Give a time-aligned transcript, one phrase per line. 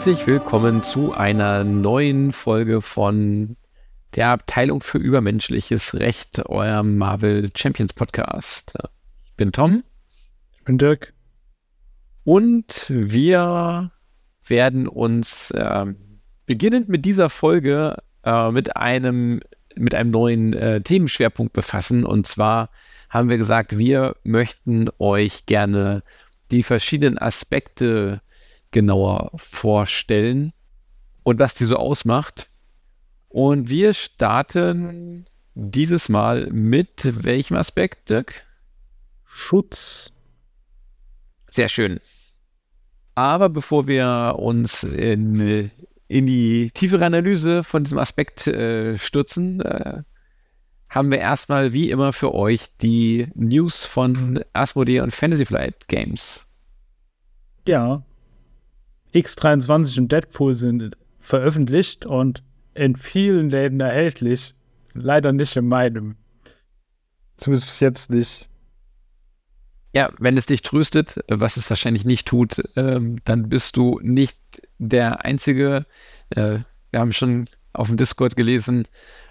[0.00, 3.58] Herzlich willkommen zu einer neuen Folge von
[4.14, 8.78] der Abteilung für übermenschliches Recht, euer Marvel Champions Podcast.
[9.26, 9.84] Ich bin Tom.
[10.56, 11.12] Ich bin Dirk.
[12.24, 13.92] Und wir
[14.46, 15.84] werden uns äh,
[16.46, 19.42] beginnend mit dieser Folge äh, mit einem
[19.76, 22.06] mit einem neuen äh, Themenschwerpunkt befassen.
[22.06, 22.70] Und zwar
[23.10, 26.02] haben wir gesagt, wir möchten euch gerne
[26.50, 28.22] die verschiedenen Aspekte
[28.70, 30.52] genauer vorstellen
[31.22, 32.50] und was die so ausmacht.
[33.28, 38.44] Und wir starten dieses Mal mit welchem Aspekt, Dirk?
[39.24, 40.12] Schutz.
[41.48, 42.00] Sehr schön.
[43.14, 45.70] Aber bevor wir uns in,
[46.08, 50.02] in die tiefere Analyse von diesem Aspekt äh, stürzen, äh,
[50.88, 56.46] haben wir erstmal wie immer für euch die News von Asmodee und Fantasy Flight Games.
[57.66, 58.02] Ja.
[59.14, 62.42] X23 und Deadpool sind veröffentlicht und
[62.74, 64.54] in vielen Läden erhältlich.
[64.94, 66.16] Leider nicht in meinem.
[67.36, 68.48] Zumindest jetzt nicht.
[69.92, 74.38] Ja, wenn es dich tröstet, was es wahrscheinlich nicht tut, ähm, dann bist du nicht
[74.78, 75.84] der Einzige.
[76.30, 78.86] Äh, wir haben schon auf dem Discord gelesen,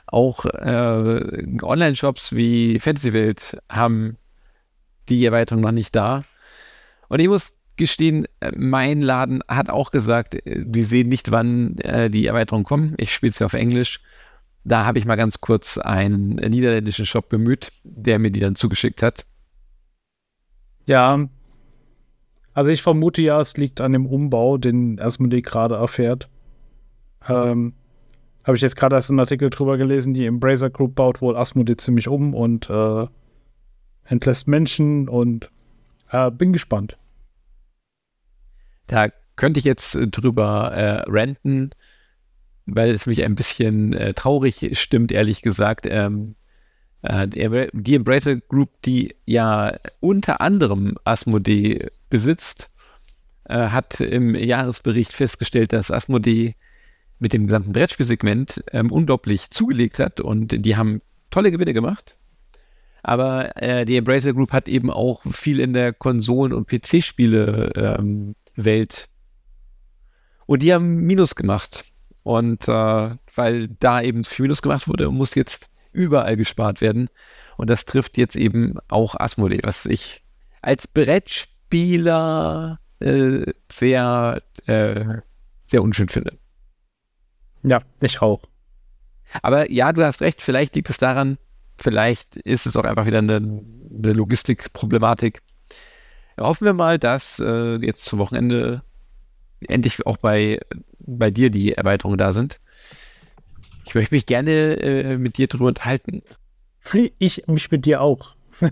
[0.07, 4.17] auch äh, Online-Shops wie Fantasy Welt haben
[5.07, 6.23] die Erweiterung noch nicht da.
[7.07, 11.77] Und ich muss gestehen, äh, mein Laden hat auch gesagt, äh, die sehen nicht, wann
[11.79, 12.93] äh, die Erweiterungen kommen.
[12.97, 14.01] Ich spiele es ja auf Englisch.
[14.63, 19.01] Da habe ich mal ganz kurz einen niederländischen Shop bemüht, der mir die dann zugeschickt
[19.01, 19.25] hat.
[20.85, 21.27] Ja,
[22.53, 26.29] also ich vermute ja, es liegt an dem Umbau, den Asmodee gerade erfährt.
[27.27, 27.73] Ähm,
[28.45, 31.77] habe ich jetzt gerade erst einen Artikel drüber gelesen, die Embracer Group baut wohl Asmodee
[31.77, 33.07] ziemlich um und äh,
[34.05, 35.49] entlässt Menschen und
[36.11, 36.98] äh, bin gespannt.
[38.89, 41.69] Da könnte ich jetzt äh, drüber äh, ranten,
[42.65, 45.85] weil es mich ein bisschen äh, traurig stimmt, ehrlich gesagt.
[45.89, 46.35] Ähm,
[47.03, 47.27] äh,
[47.71, 52.69] die Embracer Group, die ja unter anderem Asmodee besitzt,
[53.45, 56.55] äh, hat im Jahresbericht festgestellt, dass Asmodee
[57.19, 62.17] mit dem gesamten Brettspielsegment ähm, unglaublich zugelegt hat und die haben tolle Gewinne gemacht.
[63.09, 68.35] Aber äh, die Embracer Group hat eben auch viel in der Konsolen- und PC-Spiele-Welt.
[68.55, 69.07] Ähm,
[70.45, 71.85] und die haben Minus gemacht.
[72.21, 77.09] Und äh, weil da eben viel Minus gemacht wurde, muss jetzt überall gespart werden.
[77.57, 80.23] Und das trifft jetzt eben auch Asmodee, was ich
[80.61, 85.15] als Brettspieler äh, sehr, äh,
[85.63, 86.37] sehr unschön finde.
[87.63, 88.43] Ja, ich auch.
[89.41, 91.39] Aber ja, du hast recht, vielleicht liegt es daran,
[91.79, 95.41] vielleicht ist es auch einfach wieder eine, eine Logistikproblematik.
[96.39, 98.81] Hoffen wir mal, dass äh, jetzt zum Wochenende
[99.67, 100.59] endlich auch bei,
[100.99, 102.59] bei dir die Erweiterungen da sind.
[103.85, 106.21] Ich möchte mich gerne äh, mit dir drüber unterhalten.
[107.19, 108.33] Ich mich mit dir auch.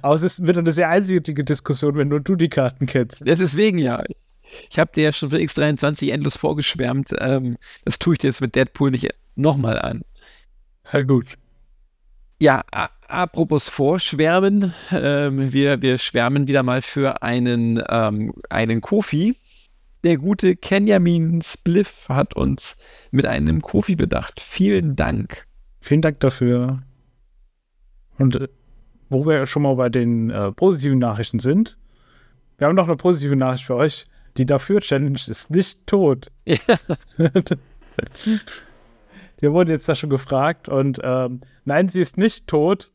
[0.00, 3.22] Aber es ist wieder eine sehr einseitige Diskussion, wenn nur du die Karten kennst.
[3.26, 4.02] Deswegen ja.
[4.70, 7.10] Ich habe dir ja schon für X23 endlos vorgeschwärmt.
[7.18, 10.02] Ähm, das tue ich dir jetzt mit Deadpool nicht nochmal an.
[10.92, 11.36] Ja, gut.
[12.42, 12.64] Ja,
[13.06, 14.74] apropos Vorschwärmen.
[14.90, 19.36] Ähm, wir, wir schwärmen wieder mal für einen, ähm, einen Kofi.
[20.02, 22.78] Der gute Kenjamin Spliff hat uns
[23.12, 24.40] mit einem Kofi bedacht.
[24.40, 25.46] Vielen Dank.
[25.80, 26.82] Vielen Dank dafür.
[28.18, 28.48] Und äh,
[29.08, 31.78] wo wir schon mal bei den äh, positiven Nachrichten sind,
[32.58, 34.06] wir haben noch eine positive Nachricht für euch.
[34.36, 36.32] Die Dafür-Challenge ist nicht tot.
[36.44, 36.56] Ja.
[39.42, 42.92] Wir wurden jetzt da schon gefragt und ähm, nein, sie ist nicht tot.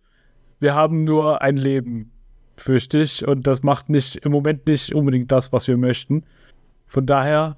[0.62, 2.14] Wir haben nur ein Leben,
[2.56, 3.28] fürchte ich.
[3.28, 6.24] Und das macht nicht im Moment nicht unbedingt das, was wir möchten.
[6.86, 7.58] Von daher,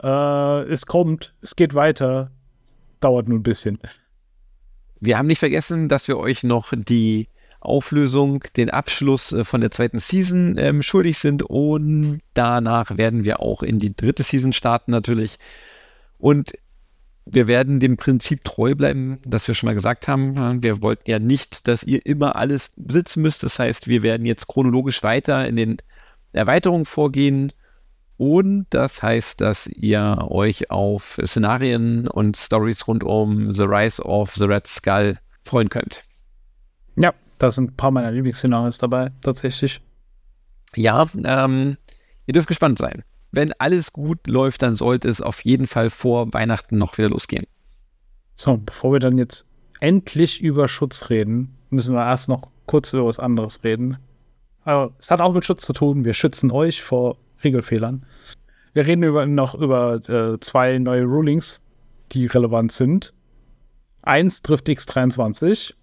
[0.00, 2.30] äh, es kommt, es geht weiter.
[3.00, 3.80] Dauert nur ein bisschen.
[5.00, 7.26] Wir haben nicht vergessen, dass wir euch noch die
[7.58, 13.40] Auflösung, den Abschluss äh, von der zweiten Season ähm, schuldig sind und danach werden wir
[13.40, 15.36] auch in die dritte Season starten natürlich.
[16.16, 16.52] Und
[17.26, 20.62] wir werden dem Prinzip treu bleiben, das wir schon mal gesagt haben.
[20.62, 23.42] Wir wollten ja nicht, dass ihr immer alles besitzen müsst.
[23.42, 25.76] Das heißt, wir werden jetzt chronologisch weiter in den
[26.32, 27.52] Erweiterungen vorgehen.
[28.16, 34.34] Und das heißt, dass ihr euch auf Szenarien und Stories rund um The Rise of
[34.34, 36.04] the Red Skull freuen könnt.
[36.96, 39.80] Ja, da sind ein paar meiner Lieblingsszenarios dabei, tatsächlich.
[40.76, 41.76] Ja, ähm,
[42.26, 43.04] ihr dürft gespannt sein.
[43.32, 47.46] Wenn alles gut läuft, dann sollte es auf jeden Fall vor Weihnachten noch wieder losgehen.
[48.34, 49.48] So, bevor wir dann jetzt
[49.80, 53.98] endlich über Schutz reden, müssen wir erst noch kurz über was anderes reden.
[54.64, 56.04] Aber es hat auch mit Schutz zu tun.
[56.04, 58.04] Wir schützen euch vor Regelfehlern.
[58.74, 61.62] wir reden über, noch über äh, zwei neue Rulings,
[62.12, 63.12] die relevant sind.
[64.02, 65.74] Eins trifft X23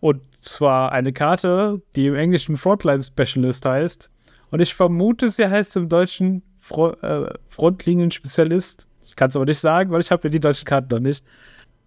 [0.00, 4.10] und zwar eine Karte, die im Englischen Frontline Specialist heißt.
[4.50, 8.88] Und ich vermute, sie heißt im Deutschen Fro äh, Frontlinien-Spezialist.
[9.06, 11.24] Ich kann es aber nicht sagen, weil ich habe ja die deutschen Karten noch nicht.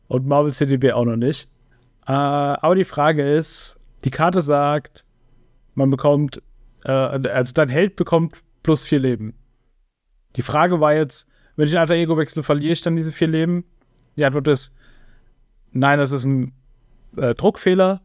[0.08, 1.50] Und Marvel CDB auch noch nicht.
[2.08, 5.04] Äh, aber die Frage ist, die Karte sagt,
[5.76, 6.42] man bekommt,
[6.86, 9.34] äh, also dein Held bekommt plus vier Leben.
[10.38, 11.28] Die Frage war jetzt,
[11.58, 13.66] wenn ich ein Alter Ego wechsle, verliere ich dann diese vier Leben?
[14.16, 14.74] Die Antwort ist,
[15.74, 16.54] nein, das ist ein
[17.18, 18.02] äh, Druckfehler.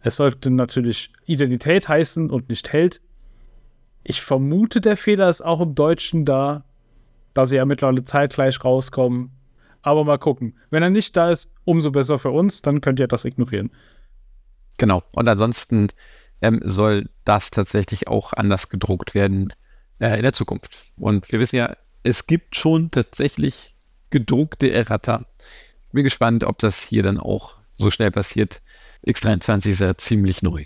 [0.00, 3.00] Es sollte natürlich Identität heißen und nicht Held.
[4.08, 6.62] Ich vermute, der Fehler ist auch im Deutschen da,
[7.34, 9.32] da sie ja mittlerweile zeitgleich rauskommen.
[9.82, 10.56] Aber mal gucken.
[10.70, 13.72] Wenn er nicht da ist, umso besser für uns, dann könnt ihr das ignorieren.
[14.78, 15.02] Genau.
[15.10, 15.88] Und ansonsten
[16.40, 19.52] ähm, soll das tatsächlich auch anders gedruckt werden
[19.98, 20.78] äh, in der Zukunft.
[20.96, 23.74] Und wir wissen ja, es gibt schon tatsächlich
[24.10, 25.24] gedruckte Errata.
[25.90, 28.62] Bin gespannt, ob das hier dann auch so schnell passiert.
[29.04, 30.64] X23 ist ja ziemlich neu.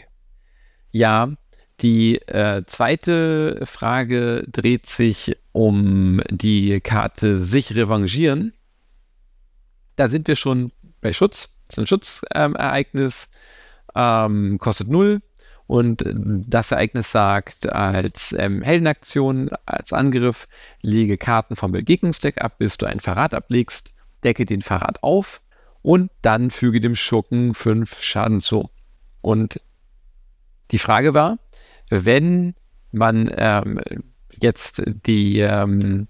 [0.91, 1.33] Ja,
[1.81, 8.53] die äh, zweite Frage dreht sich um die Karte sich revanchieren.
[9.97, 11.57] Da sind wir schon bei Schutz.
[11.67, 13.31] Das ist ein Schutzereignis,
[13.95, 15.21] ähm, kostet 0.
[15.67, 20.49] Und das Ereignis sagt als ähm, Heldenaktion, als Angriff,
[20.83, 23.95] lege Karten vom Begegnungsdeck ab, bis du ein Verrat ablegst,
[24.25, 25.41] decke den Verrat auf
[25.83, 28.69] und dann füge dem Schurken 5 Schaden zu.
[29.21, 29.61] Und
[30.73, 31.39] die Frage war,
[31.91, 32.55] wenn
[32.93, 33.81] man ähm,
[34.41, 36.09] jetzt die ähm,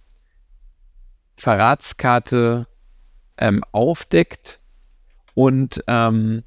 [1.36, 2.66] Verratskarte
[3.38, 4.60] ähm, aufdeckt
[5.34, 6.44] und ähm,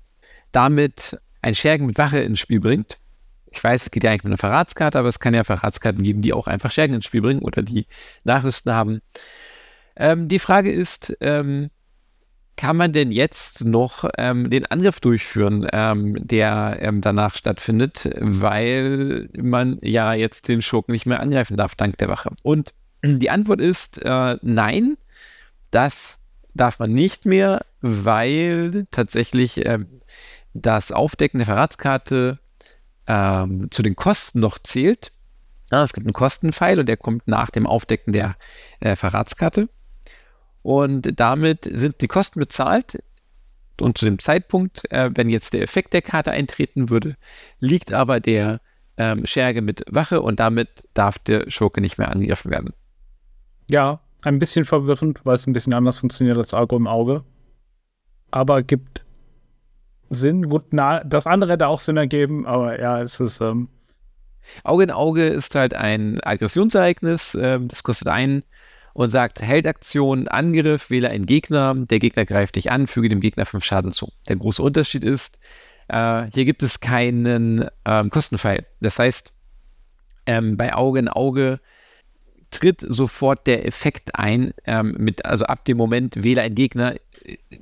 [0.51, 2.99] damit ein Schergen mit Wache ins Spiel bringt,
[3.53, 6.21] ich weiß, es geht ja eigentlich mit einer Verratskarte, aber es kann ja Verratskarten geben,
[6.21, 7.85] die auch einfach Schergen ins Spiel bringen oder die
[8.23, 9.01] Nachrüsten haben.
[9.95, 11.69] Ähm, die Frage ist, ähm,
[12.55, 19.29] kann man denn jetzt noch ähm, den Angriff durchführen, ähm, der ähm, danach stattfindet, weil
[19.35, 22.29] man ja jetzt den Schurken nicht mehr angreifen darf, dank der Wache?
[22.43, 22.73] Und
[23.03, 24.97] die Antwort ist äh, nein,
[25.71, 26.19] das
[26.53, 30.01] darf man nicht mehr, weil tatsächlich ähm,
[30.53, 32.39] das Aufdecken der Verratskarte
[33.07, 35.11] ähm, zu den Kosten noch zählt.
[35.71, 38.35] Ja, es gibt einen Kostenpfeil und der kommt nach dem Aufdecken der
[38.79, 39.69] äh, Verratskarte.
[40.63, 43.03] Und damit sind die Kosten bezahlt.
[43.79, 47.15] Und zu dem Zeitpunkt, äh, wenn jetzt der Effekt der Karte eintreten würde,
[47.59, 48.61] liegt aber der
[48.97, 52.73] ähm, Scherge mit Wache und damit darf der Schurke nicht mehr angegriffen werden.
[53.69, 57.23] Ja, ein bisschen verwirrend, weil es ein bisschen anders funktioniert als Auge im Auge.
[58.31, 59.03] Aber gibt
[60.09, 60.49] Sinn.
[60.49, 63.41] Gut, na, das andere hätte auch Sinn ergeben, aber ja, es ist.
[63.41, 63.69] Ähm
[64.63, 67.35] Auge in Auge ist halt ein Aggressionsereignis.
[67.39, 68.43] Ähm, das kostet einen
[68.93, 71.75] und sagt Heldaktion, Angriff, wähle einen Gegner.
[71.75, 74.11] Der Gegner greift dich an, füge dem Gegner fünf Schaden zu.
[74.29, 75.39] Der große Unterschied ist,
[75.87, 78.65] äh, hier gibt es keinen ähm, Kostenpfeil.
[78.79, 79.33] Das heißt,
[80.25, 81.59] ähm, bei Auge in Auge
[82.51, 84.53] tritt sofort der Effekt ein.
[84.65, 86.95] Ähm, mit, also ab dem Moment wähle ein Gegner,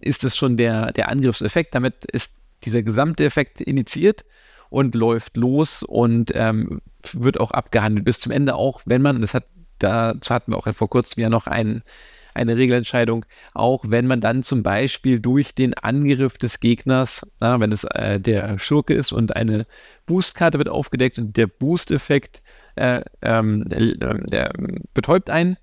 [0.02, 1.74] ist es schon der, der Angriffseffekt.
[1.74, 4.26] Damit ist dieser gesamte Effekt initiiert
[4.70, 6.82] und läuft los und ähm,
[7.14, 9.46] wird auch abgehandelt bis zum Ende auch, wenn man, das hat,
[9.84, 11.84] dazu hatten wir auch vor kurzem ja noch ein,
[12.34, 17.72] eine Regelentscheidung, auch wenn man dann zum Beispiel durch den Angriff des Gegners, na, wenn
[17.72, 19.66] es äh, der Schurke ist und eine
[20.06, 22.42] Boostkarte wird aufgedeckt und der Boost-Effekt
[22.76, 24.54] äh, ähm, der
[24.94, 25.58] betäubt einen,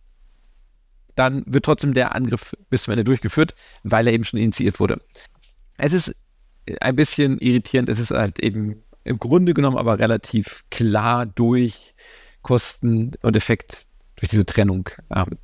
[1.14, 5.00] dann wird trotzdem der Angriff bis zum Ende durchgeführt, weil er eben schon initiiert wurde.
[5.78, 6.14] Es ist
[6.80, 11.94] ein bisschen irritierend, es ist halt eben im Grunde genommen aber relativ klar durch
[12.42, 13.87] Kosten und Effekt,
[14.18, 14.88] durch diese Trennung.
[15.14, 15.38] Ähm,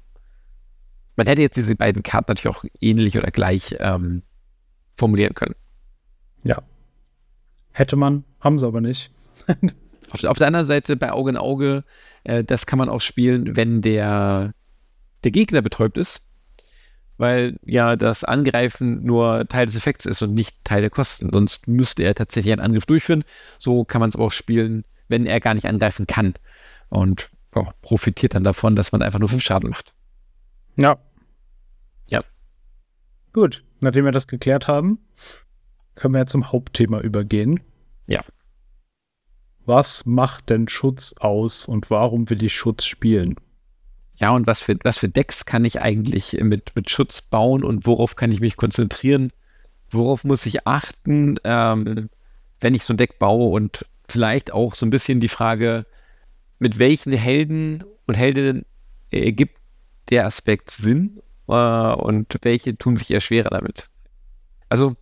[1.16, 4.22] man hätte jetzt diese beiden Karten natürlich auch ähnlich oder gleich ähm,
[4.96, 5.54] formulieren können.
[6.42, 6.62] Ja.
[7.72, 9.10] Hätte man, haben sie aber nicht.
[10.10, 11.82] Auf, auf, der anderen Seite bei Auge in Auge,
[12.22, 14.54] äh, das kann man auch spielen, wenn der,
[15.24, 16.22] der Gegner betäubt ist,
[17.16, 21.30] weil ja das Angreifen nur Teil des Effekts ist und nicht Teil der Kosten.
[21.32, 23.24] Sonst müsste er tatsächlich einen Angriff durchführen.
[23.58, 26.34] So kann man es aber auch spielen, wenn er gar nicht angreifen kann.
[26.90, 29.94] Und oh, profitiert dann davon, dass man einfach nur fünf Schaden macht.
[30.76, 30.98] Ja.
[32.08, 32.22] Ja.
[33.32, 34.98] Gut, nachdem wir das geklärt haben,
[35.94, 37.60] können wir ja zum Hauptthema übergehen.
[38.06, 38.22] Ja
[39.66, 43.36] was macht denn Schutz aus und warum will ich Schutz spielen?
[44.16, 47.86] Ja, und was für, was für Decks kann ich eigentlich mit, mit Schutz bauen und
[47.86, 49.32] worauf kann ich mich konzentrieren?
[49.88, 52.08] Worauf muss ich achten, ähm,
[52.60, 53.52] wenn ich so ein Deck baue?
[53.52, 55.86] Und vielleicht auch so ein bisschen die Frage,
[56.58, 58.64] mit welchen Helden und Heldinnen
[59.10, 59.58] ergibt
[60.10, 63.88] der Aspekt Sinn äh, und welche tun sich eher schwerer damit?
[64.68, 64.96] Also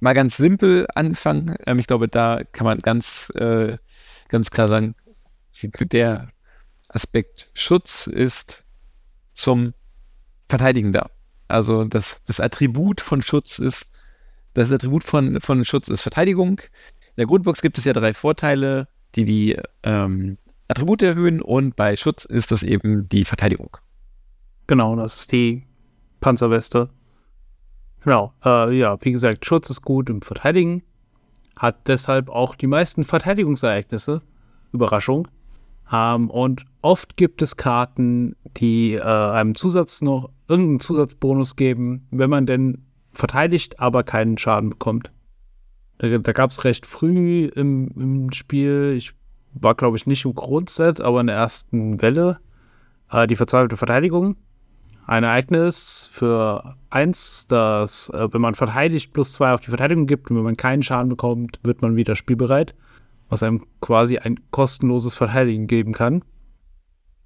[0.00, 1.56] mal ganz simpel anfangen.
[1.66, 3.76] Ähm, ich glaube, da kann man ganz, äh,
[4.28, 4.94] ganz klar sagen,
[5.62, 6.28] der
[6.88, 8.64] Aspekt Schutz ist
[9.32, 9.74] zum
[10.48, 11.10] Verteidigen da.
[11.48, 13.90] Also das, das Attribut von Schutz ist,
[14.54, 16.60] das Attribut von, von Schutz ist Verteidigung.
[16.60, 21.96] In der Grundbox gibt es ja drei Vorteile, die die ähm, Attribute erhöhen und bei
[21.96, 23.76] Schutz ist das eben die Verteidigung.
[24.66, 25.64] Genau, das ist die
[26.20, 26.90] Panzerweste.
[28.02, 30.82] Genau, äh, ja, wie gesagt, Schutz ist gut im Verteidigen,
[31.56, 34.22] hat deshalb auch die meisten Verteidigungsereignisse.
[34.72, 35.28] Überraschung.
[35.92, 42.30] Ähm, und oft gibt es Karten, die äh, einem Zusatz noch irgendeinen Zusatzbonus geben, wenn
[42.30, 45.10] man denn verteidigt, aber keinen Schaden bekommt.
[45.98, 49.14] Da, da gab es recht früh im, im, Spiel, ich
[49.60, 52.38] war glaube ich nicht im Grundset, aber in der ersten Welle,
[53.10, 54.36] äh, die verzweifelte Verteidigung.
[55.06, 60.30] Ein Ereignis für eins, das, äh, wenn man verteidigt, plus zwei auf die Verteidigung gibt
[60.30, 62.74] und wenn man keinen Schaden bekommt, wird man wieder spielbereit
[63.28, 66.22] was einem quasi ein kostenloses Verteidigen geben kann.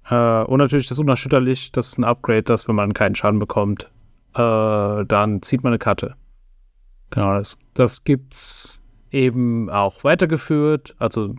[0.09, 3.91] Äh, und natürlich das unerschütterlich, das ist ein Upgrade, das, wenn man keinen Schaden bekommt,
[4.33, 6.15] äh, dann zieht man eine Karte.
[7.11, 10.95] Genau, das, das gibt's eben auch weitergeführt.
[10.97, 11.35] Also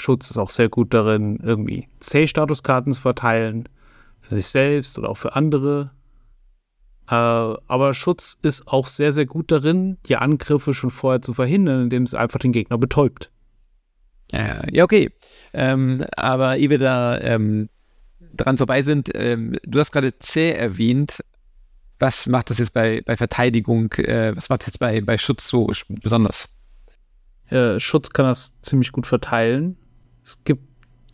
[0.00, 3.68] Schutz ist auch sehr gut darin, irgendwie C-Statuskarten zu verteilen.
[4.20, 5.90] Für sich selbst oder auch für andere.
[7.08, 11.84] Äh, aber Schutz ist auch sehr, sehr gut darin, die Angriffe schon vorher zu verhindern,
[11.84, 13.30] indem es einfach den Gegner betäubt.
[14.32, 15.10] Ja, okay.
[15.52, 17.68] Ähm, aber ehe wir da ähm,
[18.34, 21.24] dran vorbei sind, ähm, du hast gerade C erwähnt.
[21.98, 25.48] Was macht das jetzt bei, bei Verteidigung, äh, was macht das jetzt bei, bei Schutz
[25.48, 26.48] so besonders?
[27.50, 29.76] Äh, Schutz kann das ziemlich gut verteilen.
[30.24, 30.64] Es gibt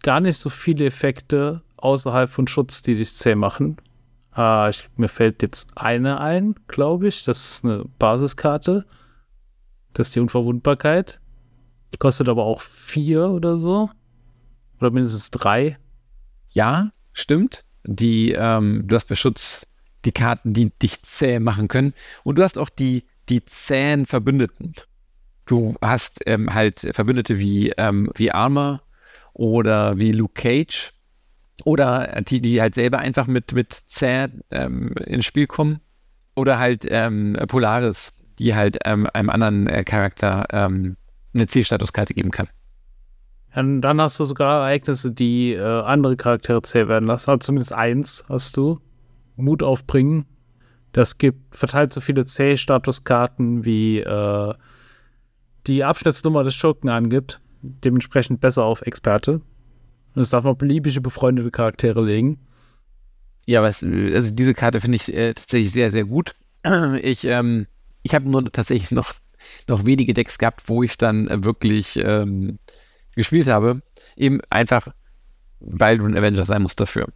[0.02, 3.76] gar nicht so viele Effekte außerhalb von Schutz, die dich zäh machen.
[4.36, 7.24] Äh, ich, mir fällt jetzt eine ein, glaube ich.
[7.24, 8.86] Das ist eine Basiskarte.
[9.92, 11.20] Das ist die Unverwundbarkeit.
[11.92, 13.90] Die kostet aber auch vier oder so.
[14.80, 15.78] Oder mindestens drei.
[16.50, 17.64] Ja, stimmt.
[17.84, 19.66] Die, ähm, du hast bei Schutz
[20.04, 21.94] die Karten, die dich zäh machen können.
[22.24, 24.74] Und du hast auch die, die zähen Verbündeten.
[25.46, 28.82] Du hast ähm, halt Verbündete wie, ähm, wie Armor
[29.36, 30.92] oder wie Luke Cage
[31.64, 35.80] oder die, die halt selber einfach mit, mit zäh ähm, ins Spiel kommen.
[36.34, 40.96] Oder halt ähm, Polaris, die halt ähm, einem anderen äh, Charakter ähm,
[41.32, 42.48] eine C-Statuskarte geben kann.
[43.54, 47.30] Und dann hast du sogar Ereignisse, die äh, andere Charaktere zäh werden lassen.
[47.30, 48.80] Also zumindest eins hast du.
[49.36, 50.26] Mut aufbringen.
[50.92, 54.54] Das gibt, verteilt so viele C-Statuskarten, wie äh,
[55.66, 57.40] die Abschnittsnummer des Schurken angibt.
[57.84, 59.40] Dementsprechend besser auf Experte.
[60.14, 62.38] Und es darf man beliebige befreundete Charaktere legen.
[63.46, 66.34] Ja, was, also diese Karte finde ich äh, tatsächlich sehr, sehr gut.
[67.02, 67.66] Ich, ähm,
[68.02, 69.14] ich habe nur tatsächlich noch
[69.68, 72.58] noch wenige Decks gehabt, wo ich dann äh, wirklich ähm,
[73.14, 73.82] gespielt habe.
[74.16, 74.88] Eben einfach,
[75.60, 77.08] weil du ein Avenger sein musst dafür.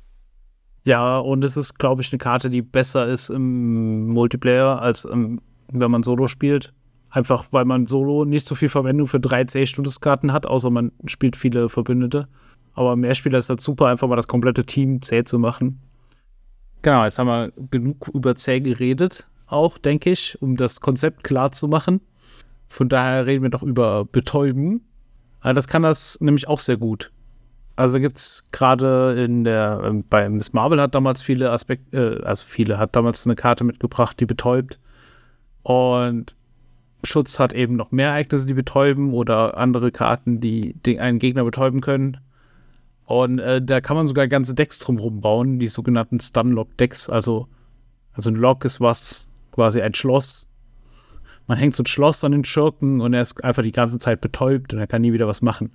[0.84, 5.40] Ja, und es ist, glaube ich, eine Karte, die besser ist im Multiplayer, als ähm,
[5.70, 6.72] wenn man Solo spielt.
[7.10, 11.36] Einfach, weil man Solo nicht so viel Verwendung für drei C-Statuskarten hat, außer man spielt
[11.36, 12.28] viele Verbündete.
[12.74, 15.80] Aber Mehrspieler ist halt super, einfach mal das komplette Team zäh zu machen.
[16.82, 21.50] Genau, jetzt haben wir genug über zäh geredet, auch, denke ich, um das Konzept klar
[21.50, 22.00] zu machen.
[22.68, 24.82] Von daher reden wir doch über Betäuben.
[25.40, 27.10] Aber das kann das nämlich auch sehr gut.
[27.74, 32.24] Also gibt es gerade in der, ähm, bei Miss Marvel hat damals viele Aspekte, äh,
[32.24, 34.78] also viele, hat damals eine Karte mitgebracht, die betäubt.
[35.62, 36.34] Und
[37.04, 41.80] Schutz hat eben noch mehr Ereignisse, die betäuben oder andere Karten, die, einen Gegner betäuben
[41.80, 42.18] können.
[43.06, 47.08] Und äh, da kann man sogar ganze Decks drumherum bauen, die sogenannten Stunlock-Decks.
[47.08, 47.48] Also,
[48.12, 50.50] also ein Lock ist was, quasi ein Schloss,
[51.50, 54.20] man hängt so ein Schloss an den Schurken und er ist einfach die ganze Zeit
[54.20, 55.72] betäubt und er kann nie wieder was machen.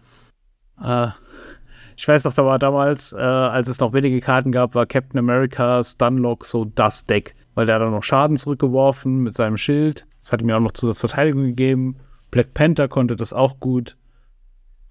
[0.82, 1.10] Äh,
[1.98, 5.20] ich weiß noch, da war damals, äh, als es noch wenige Karten gab, war Captain
[5.20, 10.08] America Stunlock so das Deck, weil der hat dann noch Schaden zurückgeworfen mit seinem Schild.
[10.25, 11.98] Das hat ihm auch noch Zusatzverteidigung gegeben.
[12.32, 13.96] Black Panther konnte das auch gut.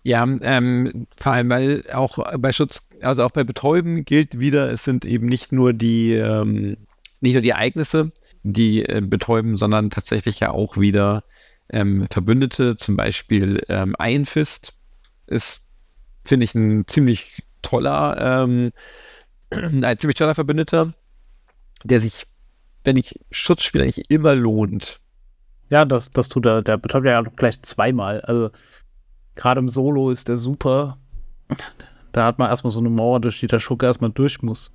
[0.04, 4.84] Ja, ähm, vor allem, weil auch bei Schutz, also auch bei Betäuben gilt wieder, es
[4.84, 6.76] sind eben nicht nur die, ähm,
[7.20, 8.12] nicht nur die Ereignisse,
[8.44, 11.24] die äh, betäuben, sondern tatsächlich ja auch wieder
[11.68, 14.26] ähm, Verbündete, zum Beispiel ähm, Iron
[15.26, 15.62] ist,
[16.22, 18.70] finde ich, ein ziemlich toller, ähm,
[19.82, 20.94] ein ziemlich toller Verbündeter,
[21.82, 22.22] der sich,
[22.84, 25.00] wenn ich Schutz spiele, eigentlich immer lohnt.
[25.70, 26.62] Ja, das, das tut er.
[26.62, 28.20] Der betäubt ja gleich zweimal.
[28.22, 28.50] Also
[29.34, 30.98] gerade im Solo ist der super.
[32.12, 34.72] Da hat man erstmal so eine Mauer, durch die der Schurke erstmal durch muss.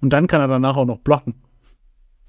[0.00, 1.34] Und dann kann er danach auch noch blocken.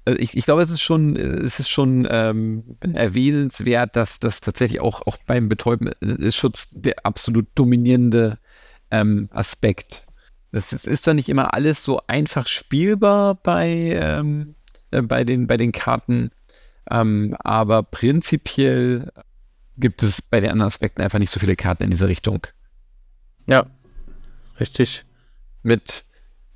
[0.04, 4.80] Also ich, ich, glaube, es ist schon, es ist schon ähm, erwähnenswert, dass das tatsächlich
[4.80, 8.38] auch, auch beim Betäuben ist Schutz der absolut dominierende
[8.90, 10.06] ähm, Aspekt.
[10.50, 14.54] Das ist, ist zwar nicht immer alles so einfach spielbar bei, ähm,
[14.90, 16.30] äh, bei, den, bei den Karten,
[16.90, 19.12] ähm, aber prinzipiell
[19.76, 22.46] gibt es bei den anderen Aspekten einfach nicht so viele Karten in diese Richtung.
[23.46, 23.66] Ja,
[24.58, 25.04] richtig.
[25.62, 26.04] Mit,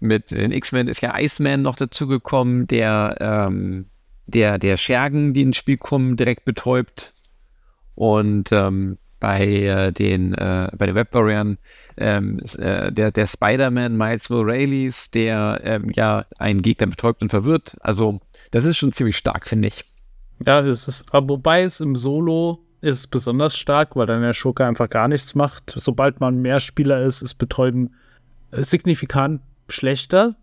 [0.01, 3.87] mit den X-Men ist ja Iceman noch dazugekommen, der, ähm,
[4.27, 7.13] der, der Schergen, die ins Spiel kommen, direkt betäubt.
[7.95, 11.57] Und ähm, bei äh, den äh, bei den Webwarriors
[11.97, 17.77] ähm, äh, der, der Spider-Man Miles Morales, der ähm, ja einen Gegner betäubt und verwirrt.
[17.81, 18.21] Also
[18.51, 19.85] das ist schon ziemlich stark, finde ich.
[20.47, 24.91] Ja, es ist, wobei es im Solo ist besonders stark, weil dann der Schurke einfach
[24.91, 25.73] gar nichts macht.
[25.77, 27.95] Sobald man mehr Spieler ist, ist Betäuben
[28.51, 30.37] signifikant schlechter.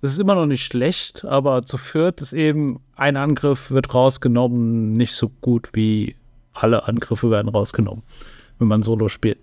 [0.00, 4.92] Es ist immer noch nicht schlecht, aber zu viert ist eben ein Angriff wird rausgenommen,
[4.94, 6.16] nicht so gut wie
[6.52, 8.02] alle Angriffe werden rausgenommen,
[8.58, 9.38] wenn man Solo spielt.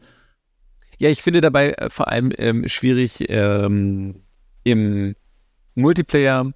[0.98, 4.21] Ja, ich finde dabei äh, vor allem ähm, schwierig ähm,
[4.65, 5.15] im
[5.75, 6.51] Multiplayer,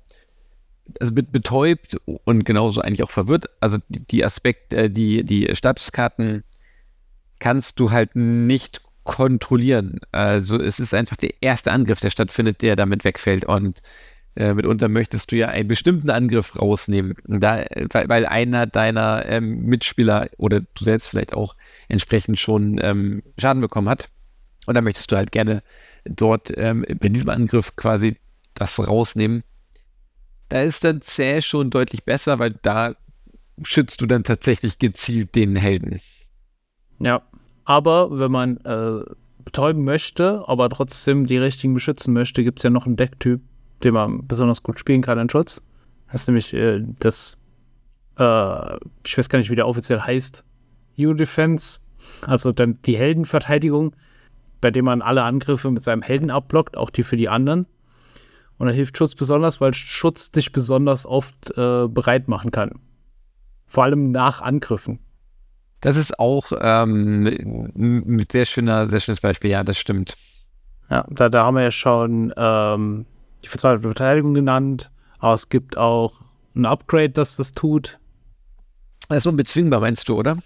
[0.99, 3.45] also betäubt und genauso eigentlich auch verwirrt.
[3.59, 6.43] Also die, Aspekte, äh, die, die Statuskarten
[7.39, 9.99] kannst du halt nicht kontrollieren.
[10.11, 13.45] Also es ist einfach der erste Angriff, der stattfindet, der damit wegfällt.
[13.45, 13.81] Und
[14.35, 17.65] äh, mitunter möchtest du ja einen bestimmten Angriff rausnehmen, da,
[18.07, 21.55] weil einer deiner ähm, Mitspieler oder du selbst vielleicht auch
[21.87, 24.09] entsprechend schon ähm, Schaden bekommen hat.
[24.65, 25.59] Und dann möchtest du halt gerne
[26.05, 28.17] dort ähm, bei diesem Angriff quasi
[28.53, 29.43] das rausnehmen.
[30.49, 32.95] Da ist dann Zäh schon deutlich besser, weil da
[33.63, 36.01] schützt du dann tatsächlich gezielt den Helden.
[36.99, 37.21] Ja,
[37.65, 39.03] aber wenn man äh,
[39.43, 43.41] betäuben möchte, aber trotzdem die richtigen beschützen möchte, gibt es ja noch einen Decktyp,
[43.83, 45.61] den man besonders gut spielen kann in Schutz.
[46.11, 47.39] Das ist nämlich äh, das,
[48.17, 50.45] äh, ich weiß gar nicht, wie der offiziell heißt,
[50.97, 51.81] U-Defense,
[52.21, 53.95] also dann die Heldenverteidigung,
[54.61, 57.65] bei dem man alle Angriffe mit seinem Helden abblockt, auch die für die anderen.
[58.57, 62.79] Und da hilft Schutz besonders, weil Schutz dich besonders oft äh, bereit machen kann.
[63.65, 64.99] Vor allem nach Angriffen.
[65.81, 67.25] Das ist auch ähm,
[67.75, 70.15] ein sehr schöner, sehr schönes Beispiel, ja, das stimmt.
[70.89, 73.05] Ja, da, da haben wir ja schon ähm,
[73.43, 76.13] die verzweifelte Verteidigung genannt, aber es gibt auch
[76.55, 77.99] ein Upgrade, das das tut.
[79.09, 80.37] Das ist unbezwingbar, meinst du, oder?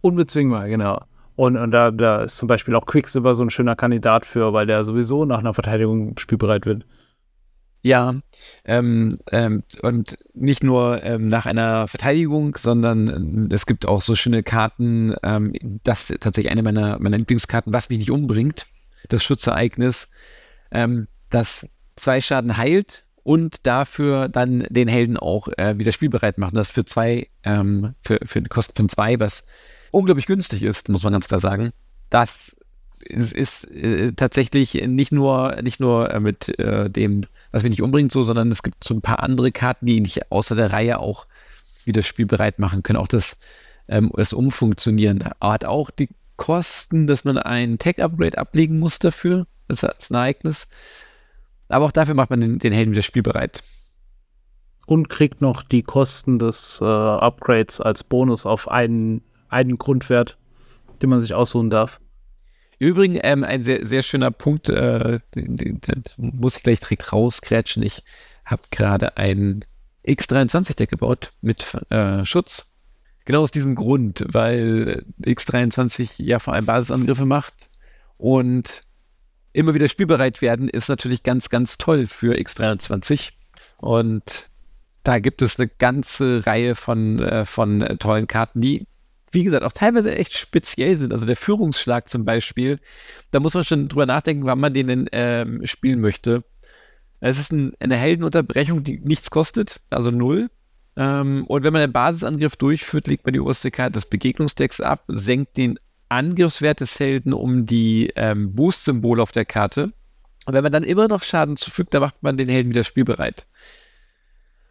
[0.00, 1.02] Unbezwingbar, genau.
[1.34, 4.66] Und, und da, da ist zum Beispiel auch Quicksilver so ein schöner Kandidat für, weil
[4.66, 6.86] der sowieso nach einer Verteidigung spielbereit wird.
[7.86, 8.16] Ja,
[8.64, 14.16] ähm, ähm, und nicht nur ähm, nach einer Verteidigung, sondern äh, es gibt auch so
[14.16, 15.52] schöne Karten, ähm,
[15.84, 18.66] das ist tatsächlich eine meiner, meiner Lieblingskarten, was mich nicht umbringt,
[19.08, 20.08] das Schutzereignis,
[20.72, 26.54] ähm, das zwei Schaden heilt und dafür dann den Helden auch äh, wieder spielbereit macht.
[26.54, 29.44] Und das für zwei, ähm, für, für Kosten von zwei, was
[29.92, 31.70] unglaublich günstig ist, muss man ganz klar sagen.
[32.10, 32.56] Das
[33.00, 37.82] ist, ist äh, tatsächlich nicht nur, nicht nur äh, mit äh, dem, was wir nicht
[37.82, 40.98] umbringt, so, sondern es gibt so ein paar andere Karten, die nicht außer der Reihe
[40.98, 41.26] auch
[41.84, 42.98] wieder spielbereit machen können.
[42.98, 43.38] Auch das,
[43.88, 49.46] ähm, das Umfunktionieren hat auch die Kosten, dass man ein Tech-Upgrade ablegen muss dafür.
[49.68, 50.68] Das ist ein Ereignis.
[51.68, 53.62] Aber auch dafür macht man den, den Helden wieder spielbereit.
[54.86, 60.36] Und kriegt noch die Kosten des äh, Upgrades als Bonus auf einen, einen Grundwert,
[61.02, 62.00] den man sich aussuchen darf.
[62.78, 65.20] Übrigens, ähm, ein sehr, sehr schöner Punkt, äh,
[66.16, 67.82] muss ich gleich direkt rauskrätschen.
[67.82, 68.04] Ich
[68.44, 69.64] habe gerade ein
[70.06, 72.72] X23-Deck gebaut mit äh, Schutz.
[73.24, 77.54] Genau aus diesem Grund, weil X23 ja vor allem Basisangriffe macht
[78.18, 78.82] und
[79.52, 83.30] immer wieder spielbereit werden, ist natürlich ganz, ganz toll für X23.
[83.78, 84.48] Und
[85.02, 88.86] da gibt es eine ganze Reihe von, äh, von tollen Karten, die,
[89.32, 91.12] wie gesagt, auch teilweise echt speziell sind.
[91.12, 92.78] Also der Führungsschlag zum Beispiel,
[93.32, 96.44] da muss man schon drüber nachdenken, wann man den denn, ähm, spielen möchte.
[97.20, 100.48] Es ist ein, eine Heldenunterbrechung, die nichts kostet, also null.
[100.96, 105.04] Ähm, und wenn man einen Basisangriff durchführt, legt man die oberste Karte des Begegnungsdecks ab,
[105.08, 109.92] senkt den Angriffswert des Helden um die ähm, Boost-Symbole auf der Karte.
[110.46, 113.46] Und wenn man dann immer noch Schaden zufügt, dann macht man den Helden wieder spielbereit.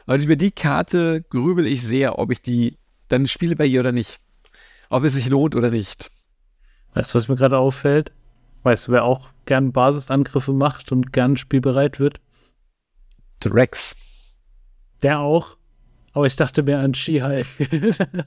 [0.05, 3.91] Und über die Karte grübel ich sehr, ob ich die dann spiele bei ihr oder
[3.91, 4.19] nicht.
[4.89, 6.11] Ob es sich lohnt oder nicht.
[6.93, 8.11] Weißt du, was mir gerade auffällt?
[8.63, 12.19] Weißt du, wer auch gern Basisangriffe macht und gern spielbereit wird?
[13.39, 13.95] Drex.
[15.03, 15.57] Der auch.
[16.13, 17.45] Aber ich dachte mehr an Shihai.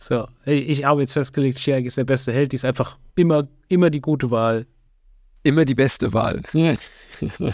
[0.00, 3.90] So, ich habe jetzt festgelegt, Shiag ist der beste Held, die ist einfach immer, immer
[3.90, 4.66] die gute Wahl.
[5.42, 6.42] Immer die beste Wahl.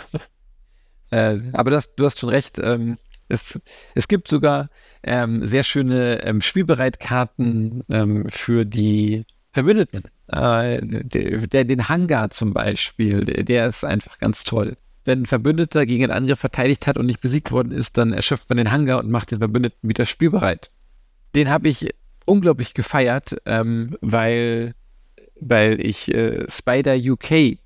[1.10, 2.58] Äh, aber das, du hast schon recht.
[2.58, 3.60] Ähm, es,
[3.94, 4.68] es gibt sogar
[5.02, 10.02] ähm, sehr schöne ähm, Spielbereitkarten ähm, für die Verbündeten.
[10.28, 14.76] Äh, der, der, den Hangar zum Beispiel, der, der ist einfach ganz toll.
[15.04, 18.48] Wenn ein Verbündeter gegen einen Angriff verteidigt hat und nicht besiegt worden ist, dann erschöpft
[18.48, 20.70] man den Hangar und macht den Verbündeten wieder spielbereit.
[21.34, 24.74] Den habe ich unglaublich gefeiert, ähm, weil,
[25.40, 27.58] weil ich äh, Spider UK,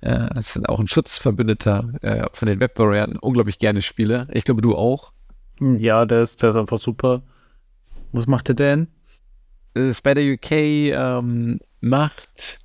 [0.00, 4.28] äh, das ist auch ein Schutzverbündeter äh, von den Webwarriors, unglaublich gerne spiele.
[4.32, 5.12] Ich glaube, du auch.
[5.60, 7.22] Ja, der ist, der ist einfach super.
[8.12, 8.88] Was macht der denn?
[9.74, 12.58] Äh, Spider UK ähm, macht,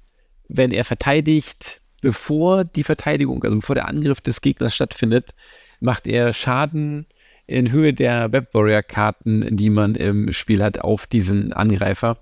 [0.48, 5.32] wenn er verteidigt, bevor die Verteidigung, also bevor der Angriff des Gegners stattfindet,
[5.80, 7.08] macht er Schaden
[7.48, 12.18] in Höhe der Web-Warrior-Karten, die man im Spiel hat, auf diesen Angreifer.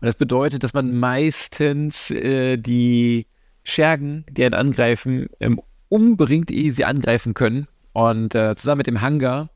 [0.00, 3.26] Und das bedeutet, dass man meistens äh, die
[3.64, 7.66] Schergen, die einen angreifen, ähm, umbringt, ehe sie angreifen können.
[7.92, 9.50] Und äh, zusammen mit dem Hangar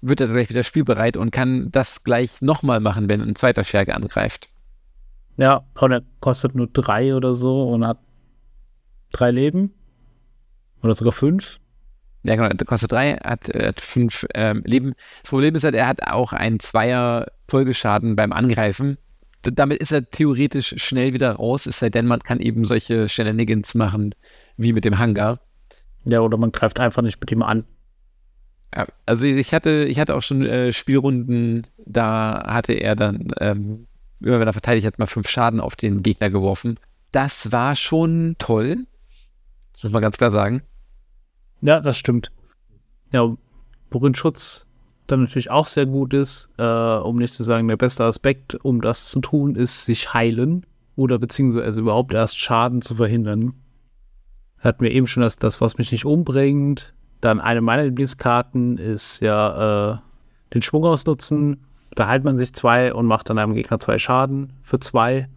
[0.00, 3.94] wird er gleich wieder spielbereit und kann das gleich nochmal machen, wenn ein zweiter Scherge
[3.94, 4.48] angreift.
[5.36, 7.98] Ja, und er kostet nur drei oder so und hat
[9.12, 9.72] drei Leben.
[10.82, 11.58] Oder sogar fünf.
[12.24, 14.94] Ja, genau, der kostet drei, hat, hat fünf ähm, Leben.
[15.22, 18.98] Das Problem ist halt, er hat auch einen Zweier Folgeschaden beim Angreifen.
[19.42, 23.74] Damit ist er theoretisch schnell wieder raus, es sei denn, man kann eben solche Shenanigans
[23.74, 24.14] machen,
[24.56, 25.40] wie mit dem Hangar.
[26.04, 27.64] Ja, oder man greift einfach nicht mit ihm an.
[28.74, 33.86] Ja, also ich hatte, ich hatte auch schon äh, Spielrunden, da hatte er dann, ähm,
[34.20, 36.78] immer wenn er verteidigt hat, mal fünf Schaden auf den Gegner geworfen.
[37.10, 38.86] Das war schon toll.
[39.74, 40.62] Das muss man ganz klar sagen.
[41.60, 42.32] Ja, das stimmt.
[43.12, 43.36] Ja,
[43.90, 44.71] worin Schutz
[45.06, 48.80] dann natürlich auch sehr gut ist, äh, um nicht zu sagen, der beste Aspekt, um
[48.80, 50.64] das zu tun, ist sich heilen
[50.96, 53.54] oder beziehungsweise überhaupt erst Schaden zu verhindern.
[54.58, 59.20] Hatten wir eben schon das, das was mich nicht umbringt, dann eine meiner Lieblingskarten ist
[59.20, 59.98] ja äh,
[60.54, 61.64] den Schwung ausnutzen.
[61.94, 65.28] Da heilt man sich zwei und macht dann einem Gegner zwei Schaden für zwei.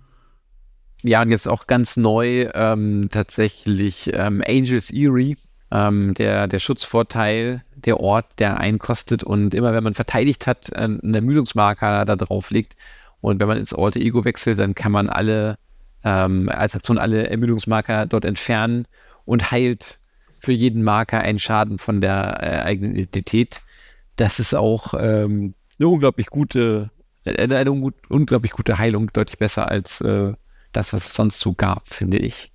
[1.03, 5.37] Ja, und jetzt auch ganz neu ähm, tatsächlich ähm, Angels Eerie,
[5.71, 10.75] ähm, der, der Schutzvorteil, der Ort, der einkostet und immer wenn man verteidigt hat, äh,
[10.75, 12.75] eine Ermüdungsmarker da drauf liegt
[13.21, 15.57] und wenn man ins Alter Ego wechselt, dann kann man alle
[16.03, 18.87] ähm, als Aktion alle Ermüdungsmarker dort entfernen
[19.25, 19.99] und heilt
[20.39, 23.61] für jeden Marker einen Schaden von der äh, eigenen Identität.
[24.15, 26.91] Das ist auch ähm, eine unglaublich gute,
[27.25, 30.33] eine, eine un unglaublich gute Heilung, deutlich besser als äh,
[30.71, 32.51] das, was es sonst so gab, finde ich.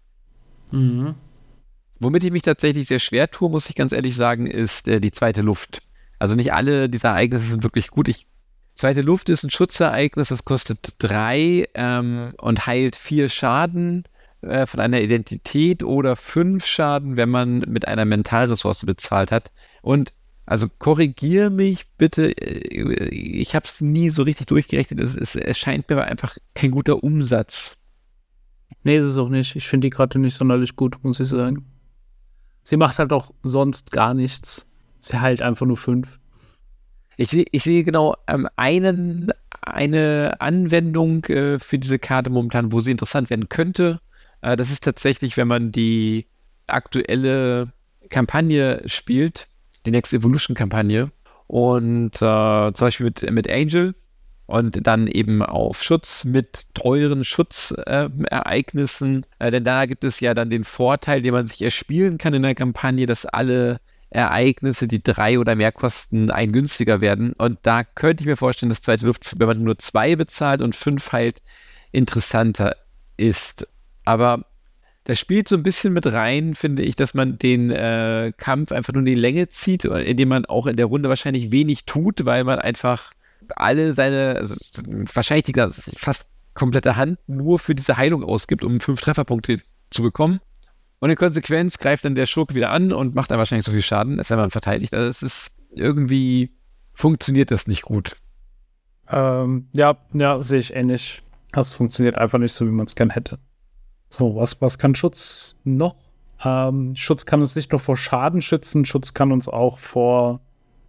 [0.70, 1.16] Mhm.
[2.00, 5.10] Womit ich mich tatsächlich sehr schwer tue, muss ich ganz ehrlich sagen, ist äh, die
[5.10, 5.82] zweite Luft.
[6.18, 8.08] Also nicht alle dieser Ereignisse sind wirklich gut.
[8.08, 8.26] Ich,
[8.74, 14.04] zweite Luft ist ein Schutzereignis, das kostet drei ähm, und heilt vier Schaden
[14.40, 19.52] äh, von einer Identität oder fünf Schaden, wenn man mit einer Mentalressource bezahlt hat.
[19.82, 20.14] Und
[20.46, 25.00] also korrigier mich bitte, äh, ich habe es nie so richtig durchgerechnet.
[25.00, 27.76] Es, es, es scheint mir einfach kein guter Umsatz.
[28.84, 29.54] Nee, ist es auch nicht.
[29.54, 31.66] Ich finde die gerade nicht sonderlich gut, muss ich sagen.
[32.70, 34.64] Sie macht halt auch sonst gar nichts.
[35.00, 36.20] Sie heilt einfach nur fünf.
[37.16, 42.80] Ich sehe ich seh genau ähm, einen, eine Anwendung äh, für diese Karte momentan, wo
[42.80, 43.98] sie interessant werden könnte.
[44.40, 46.26] Äh, das ist tatsächlich, wenn man die
[46.68, 47.72] aktuelle
[48.08, 49.48] Kampagne spielt,
[49.84, 51.10] die Next Evolution Kampagne
[51.48, 53.96] und äh, zum Beispiel mit, mit Angel
[54.50, 59.26] und dann eben auf Schutz mit teuren Schutzereignissen.
[59.38, 62.34] Äh, äh, denn da gibt es ja dann den Vorteil, den man sich erspielen kann
[62.34, 67.32] in der Kampagne, dass alle Ereignisse, die drei oder mehr kosten, ein günstiger werden.
[67.34, 70.74] Und da könnte ich mir vorstellen, dass zweite Luft, wenn man nur zwei bezahlt und
[70.74, 71.40] fünf halt,
[71.92, 72.76] interessanter
[73.16, 73.68] ist.
[74.04, 74.44] Aber
[75.04, 78.92] das spielt so ein bisschen mit rein, finde ich, dass man den äh, Kampf einfach
[78.92, 82.44] nur in die Länge zieht, indem man auch in der Runde wahrscheinlich wenig tut, weil
[82.44, 83.12] man einfach
[83.56, 84.54] alle seine, also
[85.14, 85.54] wahrscheinlich die
[85.96, 90.40] fast komplette Hand nur für diese Heilung ausgibt, um fünf Trefferpunkte zu bekommen.
[90.98, 93.82] Und in Konsequenz greift dann der Schurke wieder an und macht dann wahrscheinlich so viel
[93.82, 94.94] Schaden, als wenn man verteidigt.
[94.94, 96.52] Also es ist irgendwie
[96.92, 98.16] funktioniert das nicht gut.
[99.08, 101.22] Ähm, ja, ja, sehe ich ähnlich.
[101.52, 103.38] Das funktioniert einfach nicht so, wie man es gern hätte.
[104.08, 105.96] So, was, was kann Schutz noch?
[106.44, 110.40] Ähm, Schutz kann uns nicht nur vor Schaden schützen, Schutz kann uns auch vor,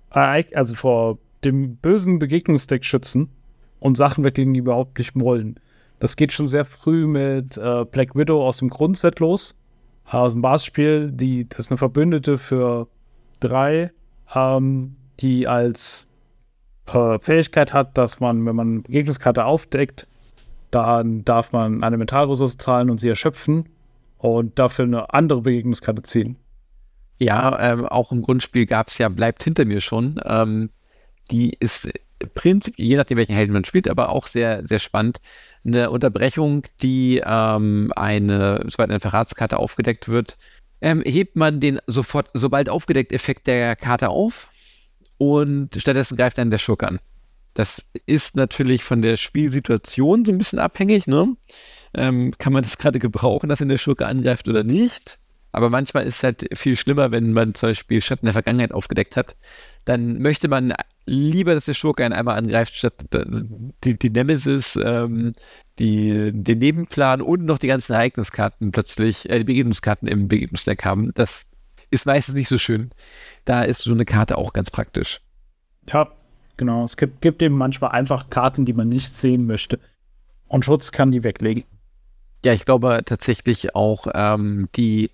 [0.09, 3.29] also vor dem bösen Begegnungsdeck schützen
[3.79, 5.59] und Sachen weglegen, die überhaupt nicht wollen.
[5.99, 9.61] Das geht schon sehr früh mit äh, Black Widow aus dem Grundset los.
[10.05, 12.87] Aus dem Basisspiel, die, das ist eine Verbündete für
[13.39, 13.91] drei,
[14.33, 16.09] ähm, die als
[16.87, 20.07] äh, Fähigkeit hat, dass man, wenn man eine Begegnungskarte aufdeckt,
[20.71, 23.69] dann darf man eine Mentalressource zahlen und sie erschöpfen
[24.17, 26.37] und dafür eine andere Begegnungskarte ziehen.
[27.17, 30.19] Ja, ähm, auch im Grundspiel gab es ja Bleibt hinter mir schon.
[30.25, 30.69] Ähm,
[31.31, 31.89] die ist
[32.33, 35.19] prinzipiell, je nachdem welchen Helden man spielt, aber auch sehr, sehr spannend.
[35.65, 40.37] Eine Unterbrechung, die ähm, eine, sobald eine Verratskarte aufgedeckt wird,
[40.81, 44.49] ähm, hebt man den sofort, sobald aufgedeckt Effekt der Karte auf
[45.17, 46.99] und stattdessen greift dann der Schurke an.
[47.53, 51.35] Das ist natürlich von der Spielsituation so ein bisschen abhängig, ne?
[51.93, 55.19] Ähm, kann man das gerade gebrauchen, dass ihn der Schurke angreift oder nicht?
[55.51, 59.17] Aber manchmal ist es halt viel schlimmer, wenn man zum Beispiel Schatten der Vergangenheit aufgedeckt
[59.17, 59.35] hat.
[59.83, 60.73] Dann möchte man
[61.11, 62.93] lieber, dass der Schurke einen einmal angreift, statt
[63.83, 65.33] die, die Nemesis, ähm,
[65.77, 71.11] die, den Nebenplan und noch die ganzen Ereigniskarten plötzlich, äh, die Begegnungskarten im Begegnungsdeck haben.
[71.13, 71.45] Das
[71.89, 72.91] ist meistens nicht so schön.
[73.43, 75.19] Da ist so eine Karte auch ganz praktisch.
[75.89, 76.09] Ja,
[76.55, 76.85] genau.
[76.85, 79.79] Es gibt, gibt eben manchmal einfach Karten, die man nicht sehen möchte.
[80.47, 81.63] Und Schutz kann die weglegen.
[82.45, 85.11] Ja, ich glaube tatsächlich auch ähm, die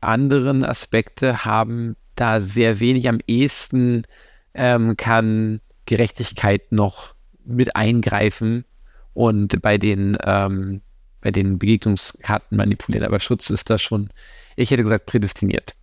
[0.00, 3.08] anderen Aspekte haben da sehr wenig.
[3.08, 4.06] Am ehesten
[4.54, 7.14] ähm, kann Gerechtigkeit noch
[7.44, 8.64] mit eingreifen
[9.12, 10.80] und bei den, ähm,
[11.20, 13.06] bei den Begegnungskarten manipulieren.
[13.06, 14.10] Aber Schutz ist da schon,
[14.56, 15.74] ich hätte gesagt, prädestiniert.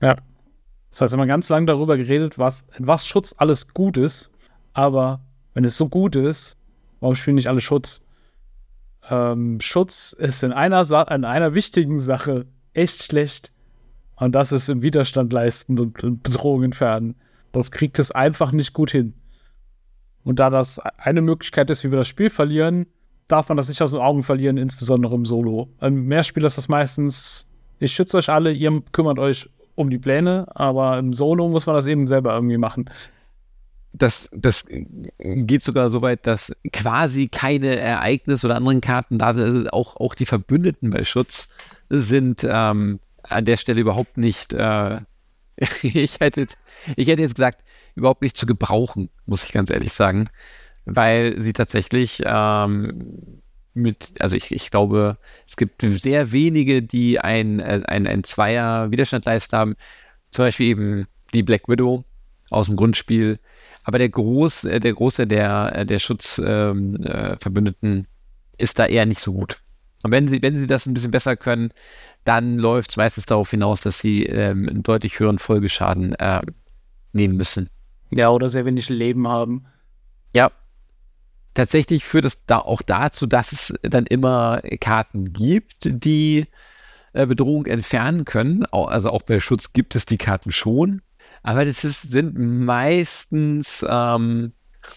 [0.00, 0.16] Ja.
[0.90, 4.30] Das heißt, wir haben ganz lange darüber geredet, was, was Schutz alles gut ist.
[4.74, 5.20] Aber
[5.54, 6.56] wenn es so gut ist,
[7.00, 8.06] warum spielen nicht alle Schutz?
[9.08, 13.52] Ähm, Schutz ist in einer, in einer wichtigen Sache echt schlecht.
[14.16, 17.16] Und das ist im Widerstand leisten und, und Bedrohung entfernen.
[17.52, 19.14] Das kriegt es einfach nicht gut hin.
[20.24, 22.86] Und da das eine Möglichkeit ist, wie wir das Spiel verlieren,
[23.28, 25.68] darf man das nicht aus den Augen verlieren, insbesondere im Solo.
[25.80, 30.46] Im Mehrspiel ist das meistens, ich schütze euch alle, ihr kümmert euch um die Pläne,
[30.54, 32.90] aber im Solo muss man das eben selber irgendwie machen.
[33.94, 34.64] Das, das
[35.18, 39.44] geht sogar so weit, dass quasi keine Ereignisse oder anderen Karten da sind.
[39.44, 41.48] Also auch, auch die Verbündeten bei Schutz
[41.90, 45.00] sind ähm, an der Stelle überhaupt nicht äh,
[45.82, 46.58] ich, hätte jetzt,
[46.96, 50.28] ich hätte jetzt gesagt, überhaupt nicht zu gebrauchen, muss ich ganz ehrlich sagen,
[50.84, 53.42] weil sie tatsächlich ähm,
[53.74, 58.90] mit, also ich, ich glaube, es gibt sehr wenige, die ein, äh, ein, ein Zweier
[58.90, 59.76] Widerstand leisten haben,
[60.30, 62.04] zum Beispiel eben die Black Widow
[62.50, 63.38] aus dem Grundspiel,
[63.84, 69.20] aber der Groß, äh, der Große der, der Schutzverbündeten ähm, äh, ist da eher nicht
[69.20, 69.60] so gut.
[70.02, 71.72] Und wenn sie, wenn sie das ein bisschen besser können,
[72.24, 76.42] dann läuft es meistens darauf hinaus, dass sie ähm, einen deutlich höheren Folgeschaden äh,
[77.12, 77.68] nehmen müssen.
[78.10, 79.66] Ja, oder sehr wenig Leben haben.
[80.34, 80.50] Ja.
[81.54, 86.46] Tatsächlich führt es da auch dazu, dass es dann immer Karten gibt, die
[87.12, 88.64] äh, Bedrohung entfernen können.
[88.66, 91.02] Also auch bei Schutz gibt es die Karten schon.
[91.42, 94.52] Aber das ist, sind meistens, ähm,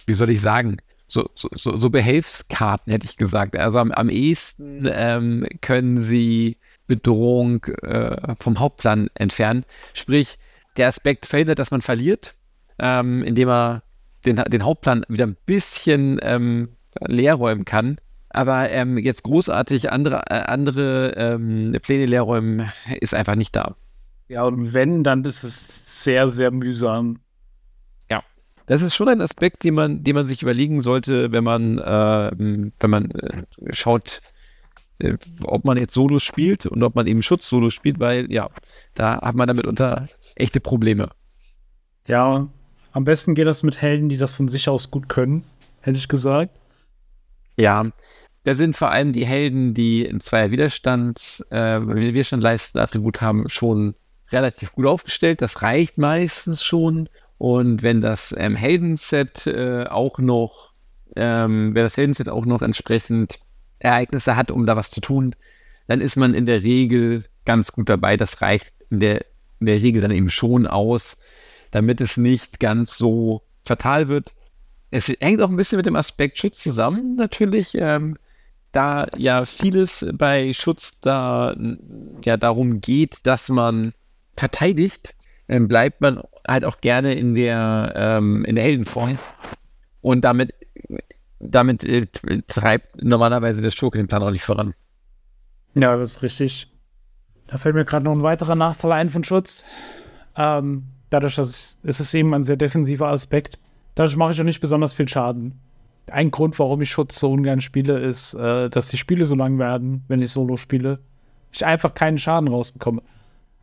[0.05, 3.55] wie soll ich sagen, so, so, so, Behelfskarten, hätte ich gesagt.
[3.55, 9.65] Also am, am ehesten ähm, können sie Bedrohung äh, vom Hauptplan entfernen.
[9.93, 10.37] Sprich,
[10.77, 12.35] der Aspekt verhindert, dass man verliert,
[12.79, 13.83] ähm, indem er
[14.25, 16.69] den, den Hauptplan wieder ein bisschen ähm,
[16.99, 17.97] leer räumen kann.
[18.29, 22.69] Aber ähm, jetzt großartig andere, äh, andere ähm, Pläne leer räumen
[22.99, 23.75] ist einfach nicht da.
[24.27, 27.19] Ja, und wenn, dann ist es sehr, sehr mühsam.
[28.09, 28.23] Ja.
[28.65, 32.31] Das ist schon ein Aspekt, den man, den man sich überlegen sollte, wenn man, äh,
[32.79, 34.21] wenn man äh, schaut,
[35.43, 38.49] ob man jetzt Solo spielt und ob man eben Schutz-Solo spielt, weil ja,
[38.93, 41.09] da hat man damit unter echte Probleme.
[42.07, 42.47] Ja,
[42.91, 45.43] am besten geht das mit Helden, die das von sich aus gut können,
[45.81, 46.55] hätte ich gesagt.
[47.57, 47.91] Ja,
[48.45, 53.49] da sind vor allem die Helden, die in zweier Widerstands, äh, Widerstand leisten, Attribut haben,
[53.49, 53.95] schon
[54.31, 55.41] relativ gut aufgestellt.
[55.41, 57.09] Das reicht meistens schon.
[57.37, 60.73] Und wenn das ähm, Heldenset äh, auch noch,
[61.15, 63.39] ähm, wenn das Heldenset auch noch entsprechend
[63.85, 65.35] Ereignisse hat, um da was zu tun,
[65.87, 68.17] dann ist man in der Regel ganz gut dabei.
[68.17, 69.25] Das reicht in der,
[69.59, 71.17] in der Regel dann eben schon aus,
[71.71, 74.33] damit es nicht ganz so fatal wird.
[74.91, 77.75] Es hängt auch ein bisschen mit dem Aspekt Schutz zusammen, natürlich.
[77.75, 78.17] Ähm,
[78.71, 81.55] da ja vieles bei Schutz da
[82.23, 83.93] ja darum geht, dass man
[84.35, 85.15] verteidigt,
[85.47, 89.17] ähm, bleibt man halt auch gerne in der, ähm, in der Heldenform.
[90.01, 90.53] Und damit
[91.39, 92.07] damit äh,
[92.47, 94.73] treibt normalerweise der Schurke den Plan auch nicht voran.
[95.73, 96.71] Ja, das ist richtig.
[97.47, 99.63] Da fällt mir gerade noch ein weiterer Nachteil ein von Schutz.
[100.35, 103.59] Ähm, dadurch, dass es, es ist eben ein sehr defensiver Aspekt.
[103.95, 105.59] Dadurch mache ich auch nicht besonders viel Schaden.
[106.11, 109.57] Ein Grund, warum ich Schutz so ungern spiele, ist, äh, dass die Spiele so lang
[109.59, 110.99] werden, wenn ich Solo spiele.
[111.51, 113.01] Ich einfach keinen Schaden rausbekomme.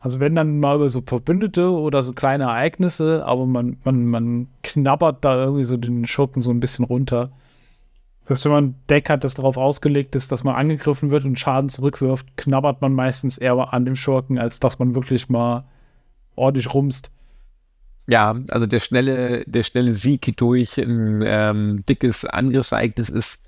[0.00, 4.48] Also wenn dann mal über so Verbündete oder so kleine Ereignisse, aber man, man, man
[4.64, 7.30] knabbert da irgendwie so den Schurken so ein bisschen runter.
[8.24, 11.38] Selbst wenn man ein Deck hat, das darauf ausgelegt ist, dass man angegriffen wird und
[11.38, 15.64] Schaden zurückwirft, knabbert man meistens eher an dem Schurken, als dass man wirklich mal
[16.36, 17.10] ordentlich rumst.
[18.06, 23.44] Ja, also der schnelle, der schnelle Sieg durch ein ähm, dickes Angriffsereignis ist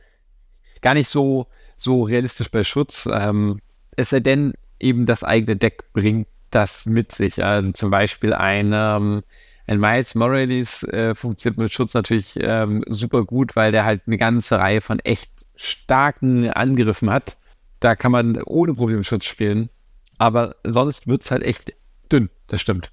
[0.81, 3.09] gar nicht so, so realistisch bei Schutz.
[3.13, 3.61] Ähm,
[3.97, 7.43] es sei denn, eben das eigene Deck bringt das mit sich.
[7.43, 9.23] Also zum Beispiel ein, ähm,
[9.67, 14.19] ein Miles Morales äh, funktioniert mit Schutz natürlich ähm, super gut, weil der halt eine
[14.19, 17.37] ganze Reihe von echt starken Angriffen hat.
[17.81, 19.71] Da kann man ohne Probleme Schutz spielen.
[20.19, 21.75] Aber sonst wird es halt echt
[22.13, 22.91] dünn, das stimmt.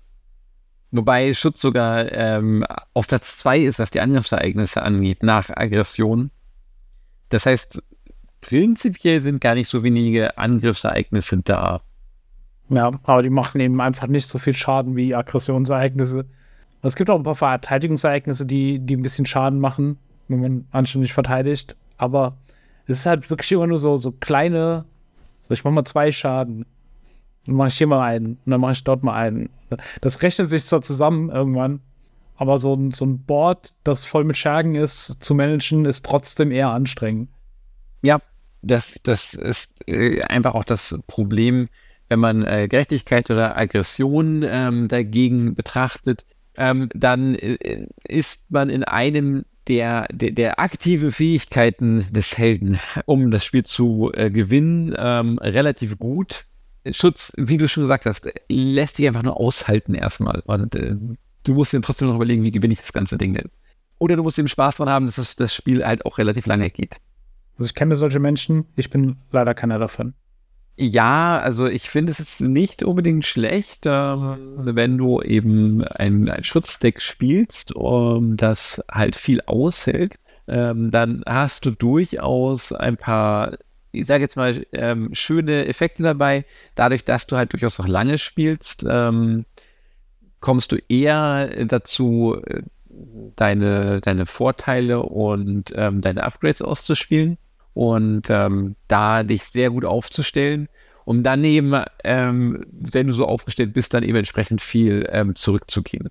[0.92, 6.32] Wobei Schutz sogar ähm, auf Platz 2 ist, was die Angriffsereignisse angeht, nach Aggression.
[7.30, 7.82] Das heißt,
[8.42, 11.82] prinzipiell sind gar nicht so wenige Angriffsereignisse da.
[12.70, 16.26] Ja, aber die machen eben einfach nicht so viel Schaden wie Aggressionsereignisse.
[16.82, 21.14] Es gibt auch ein paar Verteidigungsereignisse, die, die ein bisschen Schaden machen, wenn man anständig
[21.14, 21.76] verteidigt.
[21.98, 22.38] Aber
[22.88, 24.86] es ist halt wirklich immer nur so, so kleine,
[25.42, 26.66] so ich mach mal zwei Schaden.
[27.46, 29.50] Dann mache ich hier mal einen und dann mache ich dort mal einen.
[30.02, 31.82] Das rechnet sich zwar zusammen irgendwann,
[32.36, 36.52] aber so ein, so ein Board, das voll mit Schergen ist, zu managen, ist trotzdem
[36.52, 37.30] eher anstrengend.
[38.02, 38.20] Ja,
[38.62, 41.70] das, das ist äh, einfach auch das Problem,
[42.10, 46.26] wenn man äh, Gerechtigkeit oder Aggression ähm, dagegen betrachtet,
[46.58, 53.32] ähm, dann äh, ist man in einem der, der, der aktive Fähigkeiten des Helden, um
[53.32, 56.46] das Spiel zu äh, gewinnen, ähm, relativ gut.
[56.92, 60.42] Schutz, wie du schon gesagt hast, lässt dich einfach nur aushalten erstmal.
[60.46, 60.96] Und äh,
[61.44, 63.50] du musst dir trotzdem noch überlegen, wie gewinne ich das ganze Ding denn.
[64.00, 66.72] Oder du musst eben Spaß dran haben, dass das, das Spiel halt auch relativ lange
[66.72, 66.98] geht.
[67.58, 70.16] Also ich kenne solche Menschen, ich bin leider keiner davon.
[70.78, 76.44] Ja, also ich finde es ist nicht unbedingt schlecht, ähm, wenn du eben ein, ein
[76.44, 80.16] Schutzdeck spielst, um, das halt viel aushält.
[80.48, 83.58] Ähm, dann hast du durchaus ein paar,
[83.92, 86.46] ich sage jetzt mal, ähm, schöne Effekte dabei.
[86.74, 89.46] Dadurch, dass du halt durchaus noch lange spielst, ähm,
[90.40, 92.64] kommst du eher dazu, äh,
[93.36, 97.38] deine, deine Vorteile und ähm, deine Upgrades auszuspielen
[97.74, 100.68] und ähm, da dich sehr gut aufzustellen,
[101.06, 106.10] um dann eben, ähm, wenn du so aufgestellt bist, dann eben entsprechend viel ähm, zurückzugehen.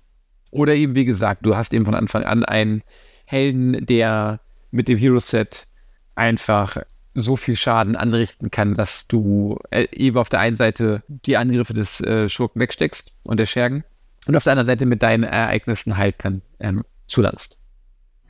[0.51, 2.83] Oder eben, wie gesagt, du hast eben von Anfang an einen
[3.25, 5.67] Helden, der mit dem Hero-Set
[6.15, 6.77] einfach
[7.13, 11.73] so viel Schaden anrichten kann, dass du äh, eben auf der einen Seite die Angriffe
[11.73, 13.83] des äh, Schurken wegsteckst und der Schergen
[14.27, 17.57] und auf der anderen Seite mit deinen Ereignissen halt dann ähm, zulangst.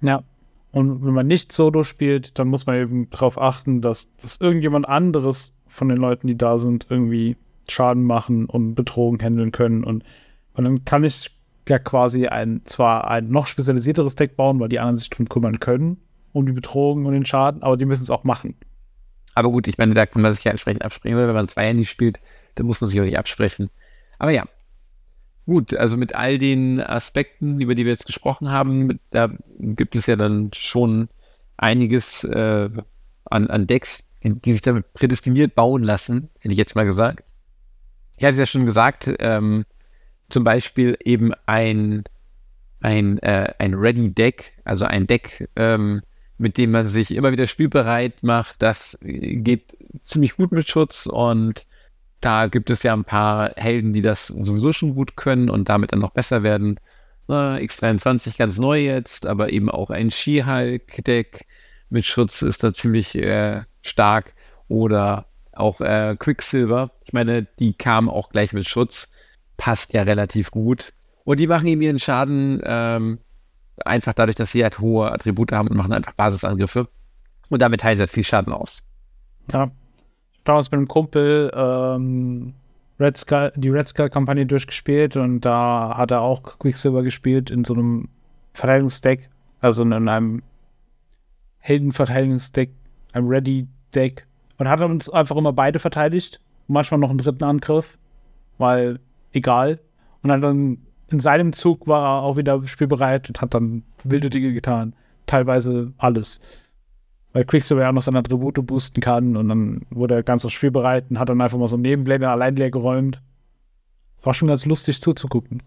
[0.01, 0.23] Ja,
[0.71, 4.87] und wenn man nicht Solo spielt, dann muss man eben darauf achten, dass, dass irgendjemand
[4.87, 7.35] anderes von den Leuten, die da sind, irgendwie
[7.67, 9.83] Schaden machen und Bedrohung handeln können.
[9.83, 10.03] Und,
[10.53, 11.31] und dann kann ich
[11.67, 15.59] ja quasi ein, zwar ein noch spezialisierteres Deck bauen, weil die anderen sich drum kümmern
[15.59, 15.97] können,
[16.31, 18.55] um die Bedrohung und den Schaden, aber die müssen es auch machen.
[19.35, 21.17] Aber gut, ich meine, da kann man sich ja entsprechend absprechen.
[21.17, 22.19] Wenn man zwei Handys spielt,
[22.55, 23.69] dann muss man sich auch nicht absprechen.
[24.19, 24.45] Aber ja,
[25.45, 30.05] Gut, also mit all den Aspekten, über die wir jetzt gesprochen haben, da gibt es
[30.05, 31.09] ja dann schon
[31.57, 32.69] einiges äh,
[33.25, 37.31] an, an Decks, die, die, sich damit prädestiniert bauen lassen, hätte ich jetzt mal gesagt.
[38.17, 39.65] Ich hatte es ja schon gesagt, ähm,
[40.29, 42.03] zum Beispiel eben ein,
[42.81, 46.01] ein, äh, ein Ready Deck, also ein Deck, ähm,
[46.37, 48.61] mit dem man sich immer wieder spielbereit macht.
[48.61, 51.65] Das geht ziemlich gut mit Schutz und
[52.21, 55.91] da gibt es ja ein paar Helden, die das sowieso schon gut können und damit
[55.91, 56.79] dann noch besser werden.
[57.27, 61.45] X23 ganz neu jetzt, aber eben auch ein She-Hulk-Deck
[61.89, 64.33] mit Schutz ist da ziemlich äh, stark.
[64.67, 66.91] Oder auch äh, Quicksilver.
[67.05, 69.09] Ich meine, die kamen auch gleich mit Schutz.
[69.57, 70.93] Passt ja relativ gut.
[71.23, 73.19] Und die machen eben ihren Schaden ähm,
[73.85, 76.87] einfach dadurch, dass sie halt hohe Attribute haben und machen einfach Basisangriffe.
[77.49, 78.83] Und damit teilen sie halt viel Schaden aus.
[79.51, 79.71] Ja,
[80.43, 82.53] damals mit einem Kumpel ähm,
[82.99, 87.73] Red Skull, die Red Skull-Kampagne durchgespielt und da hat er auch Quicksilver gespielt in so
[87.73, 88.09] einem
[88.53, 89.29] Verteidigungsdeck,
[89.59, 90.43] also in einem
[91.59, 92.71] Heldenverteidigungsdeck,
[93.13, 94.27] einem Ready-Deck
[94.57, 97.97] und hat uns einfach immer beide verteidigt, manchmal noch einen dritten Angriff,
[98.57, 98.99] weil
[99.33, 99.79] egal.
[100.21, 100.77] Und dann
[101.09, 104.95] in seinem Zug war er auch wieder spielbereit und hat dann wilde Dinge getan.
[105.25, 106.39] Teilweise alles
[107.33, 110.71] weil Quicksilver ja noch seine Attribute boosten kann und dann wurde er ganz aufs Spiel
[110.71, 113.21] bereit und hat dann einfach mal so Nebenpläne allein leer geräumt.
[114.23, 115.63] War schon ganz lustig zuzugucken.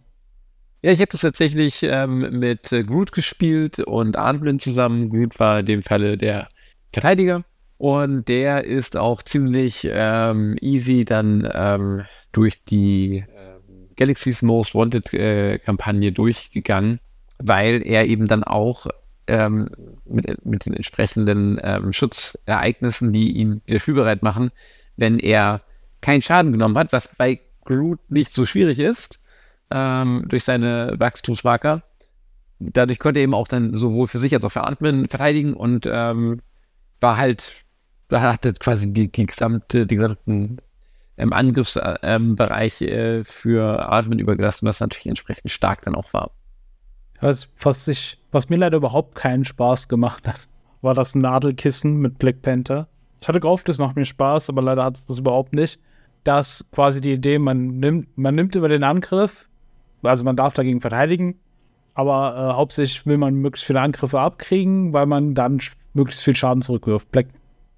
[0.82, 5.08] Ja, ich habe das tatsächlich ähm, mit äh, Groot gespielt und Arnblin zusammen.
[5.08, 6.48] Groot war in dem Falle der
[6.92, 7.42] Verteidiger
[7.78, 12.02] und der ist auch ziemlich ähm, easy dann ähm,
[12.32, 17.00] durch die ähm, Galaxy's Most Wanted äh, Kampagne durchgegangen,
[17.38, 18.86] weil er eben dann auch
[19.26, 19.68] ähm,
[20.04, 24.50] mit, mit den entsprechenden ähm, Schutzereignissen, die ihn wieder spielbereit machen,
[24.96, 25.62] wenn er
[26.00, 29.20] keinen Schaden genommen hat, was bei Groot nicht so schwierig ist,
[29.70, 31.82] ähm, durch seine Wachstumsmarker.
[32.58, 35.88] Dadurch konnte er eben auch dann sowohl für sich als auch für Atmen verteidigen und
[35.90, 36.40] ähm,
[37.00, 37.64] war halt,
[38.08, 40.58] da hatte quasi die, die gesamte, die gesamten
[41.16, 46.30] ähm, Angriffsbereich äh, für Atmen übergelassen, was natürlich entsprechend stark dann auch war.
[47.20, 50.48] Was, was, ich, was mir leider überhaupt keinen Spaß gemacht hat,
[50.82, 52.88] war das Nadelkissen mit Black Panther.
[53.20, 55.78] Ich hatte gehofft, es macht mir Spaß, aber leider hat es das überhaupt nicht.
[56.24, 59.48] Das quasi die Idee, man nimmt, man nimmt über den Angriff,
[60.02, 61.38] also man darf dagegen verteidigen,
[61.94, 65.60] aber äh, hauptsächlich will man möglichst viele Angriffe abkriegen, weil man dann
[65.94, 67.10] möglichst viel Schaden zurückwirft.
[67.12, 67.28] Black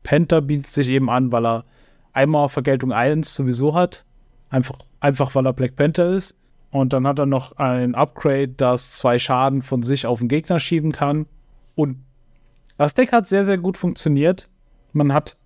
[0.03, 1.65] Panther bietet sich eben an, weil er
[2.13, 4.05] einmal Vergeltung 1 sowieso hat.
[4.49, 6.37] Einfach, einfach weil er Black Panther ist.
[6.71, 10.59] Und dann hat er noch ein Upgrade, das zwei Schaden von sich auf den Gegner
[10.59, 11.27] schieben kann.
[11.75, 12.05] Und
[12.77, 14.49] das Deck hat sehr, sehr gut funktioniert.
[14.93, 15.37] Man hat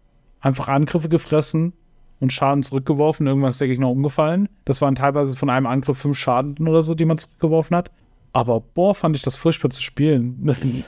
[0.40, 1.72] einfach Angriffe gefressen
[2.20, 3.26] und Schaden zurückgeworfen.
[3.26, 4.48] Irgendwann ist der Gegner umgefallen.
[4.64, 7.90] Das waren teilweise von einem Angriff fünf Schaden oder so, die man zurückgeworfen hat.
[8.32, 10.54] Aber boah, fand ich das furchtbar zu spielen.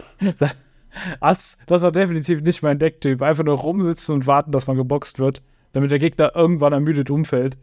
[1.20, 3.22] das, das war definitiv nicht mein Decktyp.
[3.22, 7.58] Einfach nur rumsitzen und warten, dass man geboxt wird, damit der Gegner irgendwann ermüdet umfällt.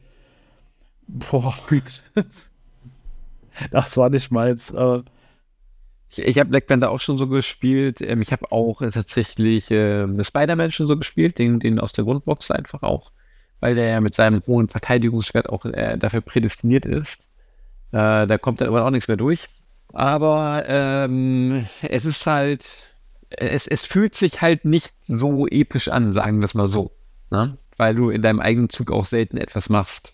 [1.07, 1.55] Boah,
[2.15, 2.51] das
[3.97, 4.71] war nicht meins.
[4.71, 5.01] Äh,
[6.09, 8.01] ich, ich habe Black Panther auch schon so gespielt.
[8.01, 12.51] Ähm, ich habe auch tatsächlich äh, Spider-Man schon so gespielt, den, den aus der Grundbox
[12.51, 13.11] einfach auch,
[13.59, 17.29] weil der ja mit seinem hohen Verteidigungswert auch äh, dafür prädestiniert ist.
[17.91, 19.47] Äh, da kommt dann irgendwann auch nichts mehr durch.
[19.93, 22.93] Aber ähm, es ist halt,
[23.29, 26.91] es, es fühlt sich halt nicht so episch an, sagen wir es mal so.
[27.31, 27.57] Ne?
[27.77, 30.13] Weil du in deinem eigenen Zug auch selten etwas machst.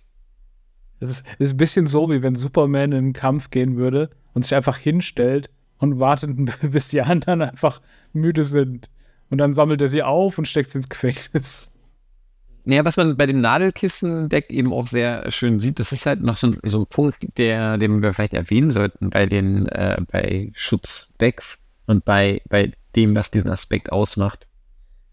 [1.00, 4.44] Es ist, ist ein bisschen so, wie wenn Superman in einen Kampf gehen würde und
[4.44, 6.32] sich einfach hinstellt und wartet,
[6.72, 7.82] bis die anderen einfach
[8.14, 8.90] müde sind.
[9.30, 11.72] Und dann sammelt er sie auf und steckt sie ins Gefängnis.
[12.64, 16.36] Naja, was man bei dem Nadelkissen-Deck eben auch sehr schön sieht, das ist halt noch
[16.36, 20.52] so ein, so ein Punkt, der, den wir vielleicht erwähnen sollten bei den äh, bei
[20.56, 24.48] Schutzdecks und bei, bei dem, was diesen Aspekt ausmacht.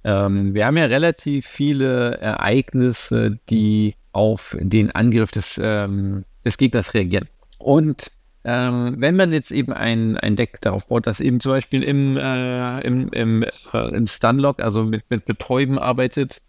[0.04, 6.94] Ähm, wir haben ja relativ viele Ereignisse, die auf den Angriff des, ähm, des Gegners
[6.94, 7.28] reagieren.
[7.58, 8.10] Und
[8.44, 12.16] ähm, wenn man jetzt eben ein, ein Deck darauf baut, das eben zum Beispiel im,
[12.16, 16.40] äh, im, im, äh, im Stunlock, also mit, mit Betäuben arbeitet,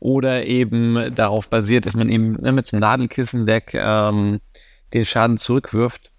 [0.00, 4.40] oder eben darauf basiert, dass man eben mit so einem Nadelkissen-Deck ähm,
[4.94, 6.10] den Schaden zurückwirft.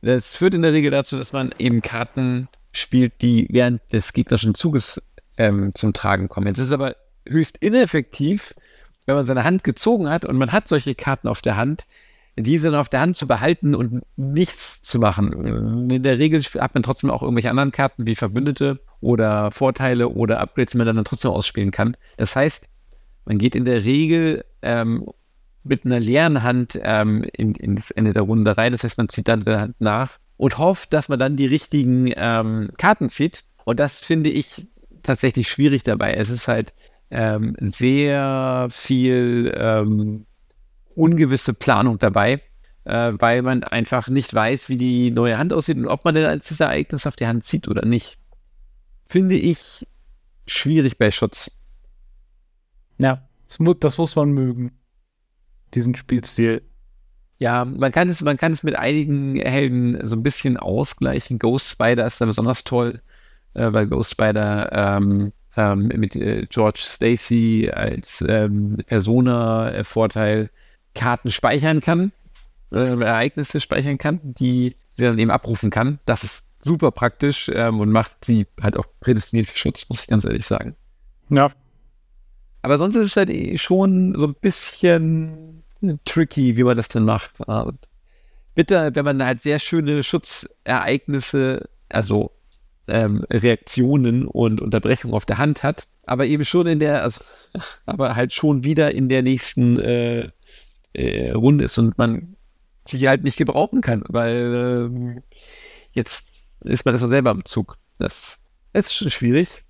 [0.00, 4.54] Das führt in der Regel dazu, dass man eben Karten spielt, die während des gegnerischen
[4.54, 5.02] Zuges
[5.40, 6.46] ähm, zum Tragen kommen.
[6.46, 8.54] Jetzt ist es aber höchst ineffektiv,
[9.06, 11.86] wenn man seine Hand gezogen hat und man hat solche Karten auf der Hand,
[12.36, 15.90] diese dann auf der Hand zu behalten und nichts zu machen.
[15.90, 20.40] In der Regel hat man trotzdem auch irgendwelche anderen Karten wie Verbündete oder Vorteile oder
[20.40, 21.96] Upgrades, die man dann trotzdem ausspielen kann.
[22.18, 22.68] Das heißt,
[23.24, 25.06] man geht in der Regel ähm,
[25.64, 28.72] mit einer leeren Hand ähm, in, in, das Ende der Runde rein.
[28.72, 32.12] Das heißt, man zieht dann die Hand nach und hofft, dass man dann die richtigen
[32.14, 33.44] ähm, Karten zieht.
[33.64, 34.66] Und das finde ich
[35.10, 36.14] tatsächlich schwierig dabei.
[36.14, 36.72] Es ist halt
[37.10, 40.26] ähm, sehr viel ähm,
[40.94, 42.40] ungewisse Planung dabei,
[42.84, 46.26] äh, weil man einfach nicht weiß, wie die neue Hand aussieht und ob man denn
[46.26, 48.18] als das Ereignis auf die Hand zieht oder nicht.
[49.04, 49.86] Finde ich
[50.46, 51.50] schwierig bei Schutz.
[52.98, 53.28] Ja,
[53.80, 54.78] das muss man mögen.
[55.74, 56.62] Diesen Spielstil.
[57.38, 61.38] Ja, man kann es, man kann es mit einigen Helden so ein bisschen ausgleichen.
[61.38, 63.00] Ghost Spider ist da besonders toll,
[63.54, 70.48] äh, weil Ghost Spider ähm, ähm, mit äh, George Stacy als ähm, Persona-Vorteil äh,
[70.94, 72.12] Karten speichern kann,
[72.72, 75.98] äh, Ereignisse speichern kann, die sie dann eben abrufen kann.
[76.06, 80.06] Das ist super praktisch ähm, und macht sie halt auch prädestiniert für Schutz, muss ich
[80.06, 80.76] ganz ehrlich sagen.
[81.30, 81.50] Ja.
[82.62, 85.62] Aber sonst ist es halt eh schon so ein bisschen
[86.04, 87.40] tricky, wie man das dann macht.
[88.54, 92.32] Bitte, wenn man halt sehr schöne Schutzereignisse, also
[92.90, 97.22] ähm, Reaktionen und Unterbrechungen auf der Hand hat, aber eben schon in der, also,
[97.86, 100.28] aber halt schon wieder in der nächsten äh,
[100.92, 102.36] äh, Runde ist und man
[102.86, 105.20] sie halt nicht gebrauchen kann, weil äh,
[105.92, 107.78] jetzt ist man erstmal selber am Zug.
[107.98, 108.38] Das
[108.72, 109.62] ist schon schwierig.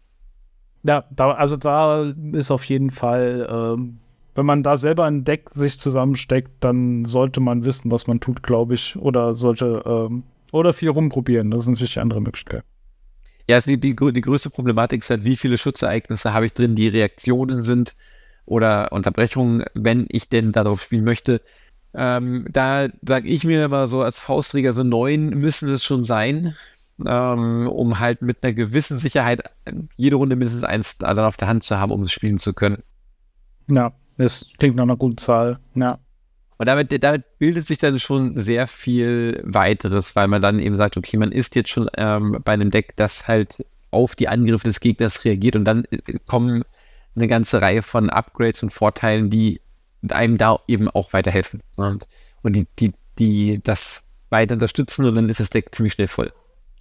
[0.82, 4.00] Ja, da, also da ist auf jeden Fall, ähm,
[4.34, 8.42] wenn man da selber ein Deck sich zusammensteckt, dann sollte man wissen, was man tut,
[8.42, 11.50] glaube ich, oder sollte ähm, oder viel rumprobieren.
[11.50, 12.64] Das ist natürlich die andere Möglichkeit.
[13.50, 16.86] Ja, die, die, die größte Problematik ist halt, wie viele Schutzereignisse habe ich drin, die
[16.86, 17.96] Reaktionen sind
[18.46, 21.40] oder Unterbrechungen, wenn ich denn darauf spielen möchte.
[21.92, 26.54] Ähm, da sage ich mir immer so als Faustträger, so neun müssen es schon sein,
[27.04, 29.42] ähm, um halt mit einer gewissen Sicherheit
[29.96, 32.84] jede Runde mindestens eins dann auf der Hand zu haben, um es spielen zu können.
[33.66, 35.98] Ja, das klingt nach einer guten Zahl, ja.
[36.60, 40.98] Und damit, damit bildet sich dann schon sehr viel weiteres, weil man dann eben sagt,
[40.98, 44.80] okay, man ist jetzt schon ähm, bei einem Deck, das halt auf die Angriffe des
[44.80, 46.64] Gegners reagiert und dann äh, kommen
[47.16, 49.62] eine ganze Reihe von Upgrades und Vorteilen, die
[50.10, 51.62] einem da eben auch weiterhelfen.
[51.76, 52.06] Und,
[52.42, 56.30] und die, die, die das weiter unterstützen und dann ist das Deck ziemlich schnell voll.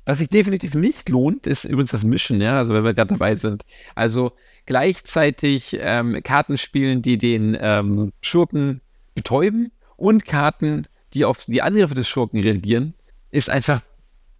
[0.05, 3.37] Was sich definitiv nicht lohnt, ist übrigens das Mischen, ja, also wenn wir gerade dabei
[3.37, 3.63] sind.
[3.95, 4.33] Also
[4.65, 8.81] gleichzeitig ähm, Karten spielen, die den ähm, Schurken
[9.19, 12.93] betäuben und Karten, die auf die Angriffe des Schurken reagieren,
[13.31, 13.81] ist einfach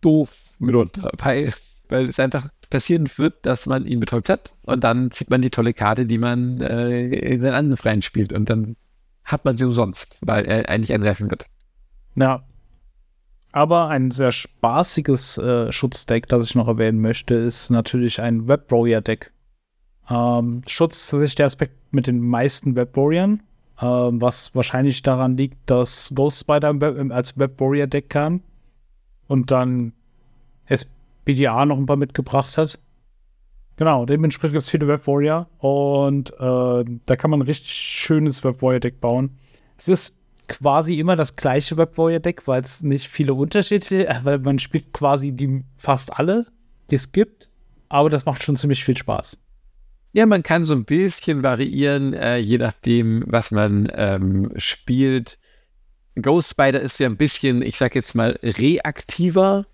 [0.02, 1.54] doof mitunter, weil,
[1.90, 5.50] weil es einfach passieren wird, dass man ihn betäubt hat und dann zieht man die
[5.50, 8.76] tolle Karte, die man äh, in seinen Angriff reinspielt und dann
[9.24, 11.46] hat man sie umsonst, weil er eigentlich angreifen wird.
[12.16, 12.44] Ja.
[13.52, 18.72] Aber ein sehr spaßiges äh, Schutzdeck, das ich noch erwähnen möchte, ist natürlich ein Web
[18.72, 19.32] Warrior Deck.
[20.08, 23.49] Ähm, Schutz ist der Aspekt mit den meisten Web Warriors, äh,
[23.86, 26.74] was wahrscheinlich daran liegt, dass Ghost Spider
[27.10, 28.42] als Web Warrior Deck kam
[29.28, 29.94] und dann
[30.68, 32.80] SPDA noch ein paar mitgebracht hat.
[33.78, 38.44] Genau, dementsprechend gibt es viele Web Warrior und äh, da kann man ein richtig schönes
[38.44, 39.38] Web Warrior Deck bauen.
[39.78, 40.18] Es ist
[40.50, 44.92] quasi immer das gleiche Web Warrior Deck, weil es nicht viele Unterschiede, weil man spielt
[44.92, 46.48] quasi die fast alle,
[46.92, 47.48] die es gibt,
[47.88, 49.42] aber das macht schon ziemlich viel Spaß.
[50.12, 55.38] Ja, man kann so ein bisschen variieren, äh, je nachdem, was man ähm, spielt.
[56.20, 59.66] Ghost Spider ist ja ein bisschen, ich sag jetzt mal, reaktiver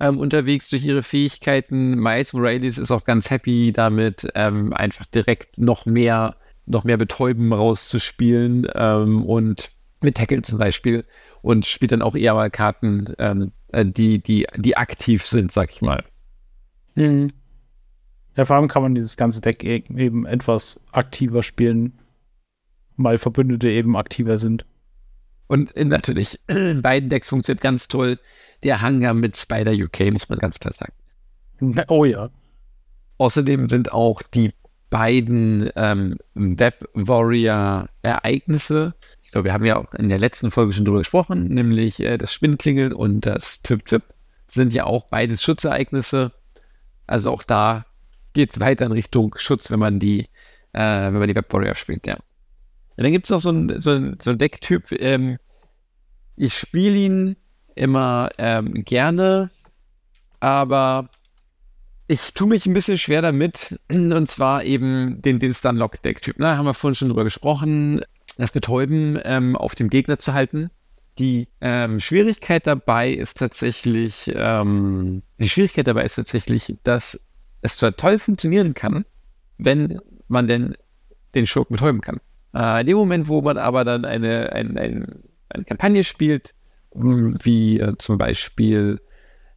[0.00, 1.98] ähm, unterwegs durch ihre Fähigkeiten.
[1.98, 7.52] Miles Morales ist auch ganz happy damit, ähm, einfach direkt noch mehr, noch mehr Betäuben
[7.52, 9.70] rauszuspielen ähm, und
[10.02, 11.02] mit Tackle zum Beispiel
[11.42, 15.70] und spielt dann auch eher mal Karten, ähm, äh, die, die, die aktiv sind, sag
[15.72, 16.04] ich mal.
[16.94, 17.32] Mhm.
[18.36, 21.98] Ja, vor allem kann man dieses ganze Deck e-, eben etwas aktiver spielen,
[22.96, 24.64] weil Verbündete eben aktiver sind.
[25.46, 28.18] Und natürlich, in beiden Decks funktioniert ganz toll
[28.62, 30.92] der Hangar mit Spider UK, muss man ganz klar sagen.
[31.88, 32.30] Oh ja.
[33.18, 34.52] Außerdem sind auch die
[34.90, 40.72] beiden ähm, Web Warrior Ereignisse, ich glaube, wir haben ja auch in der letzten Folge
[40.72, 44.02] schon drüber gesprochen, nämlich äh, das Spinnklingeln und das Tip-Tip
[44.46, 46.30] sind ja auch beides Schutzereignisse.
[47.06, 47.84] Also auch da
[48.34, 50.28] geht es weiter in Richtung Schutz, wenn man die,
[50.72, 52.14] äh, wenn man die Web Warrior spielt, ja.
[52.96, 55.38] Und dann gibt es noch so einen so so ein Decktyp, ähm,
[56.36, 57.36] ich spiele ihn
[57.74, 59.50] immer ähm, gerne,
[60.40, 61.08] aber
[62.06, 66.36] ich tue mich ein bisschen schwer damit, und zwar eben den, den Stunlock-Deck-Typ.
[66.38, 66.58] Da ne?
[66.58, 68.02] haben wir vorhin schon drüber gesprochen,
[68.36, 70.70] das Betäuben ähm, auf dem Gegner zu halten.
[71.18, 77.20] Die ähm, Schwierigkeit dabei ist tatsächlich, ähm, die Schwierigkeit dabei ist tatsächlich, dass
[77.64, 79.04] es zwar toll funktionieren kann,
[79.58, 79.98] wenn
[80.28, 80.76] man denn
[81.34, 82.20] den Schurken betäuben kann.
[82.54, 85.06] Äh, in dem Moment, wo man aber dann eine, eine, eine,
[85.48, 86.54] eine Kampagne spielt,
[86.94, 89.00] wie äh, zum Beispiel,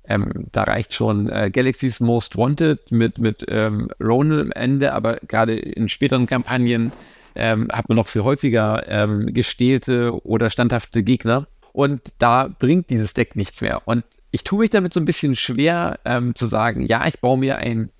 [0.05, 5.17] ähm, da reicht schon äh, Galaxy's Most Wanted mit, mit ähm, Ronald am Ende, aber
[5.27, 6.93] gerade in späteren Kampagnen
[7.35, 11.45] ähm, hat man noch viel häufiger ähm, gestählte oder standhafte Gegner.
[11.73, 13.81] Und da bringt dieses Deck nichts mehr.
[13.85, 17.37] Und ich tue mich damit so ein bisschen schwer ähm, zu sagen, ja, ich baue
[17.37, 17.91] mir ein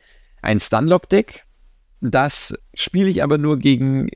[0.47, 1.45] ein Stunlock-Deck.
[1.99, 4.09] Das spiele ich aber nur gegen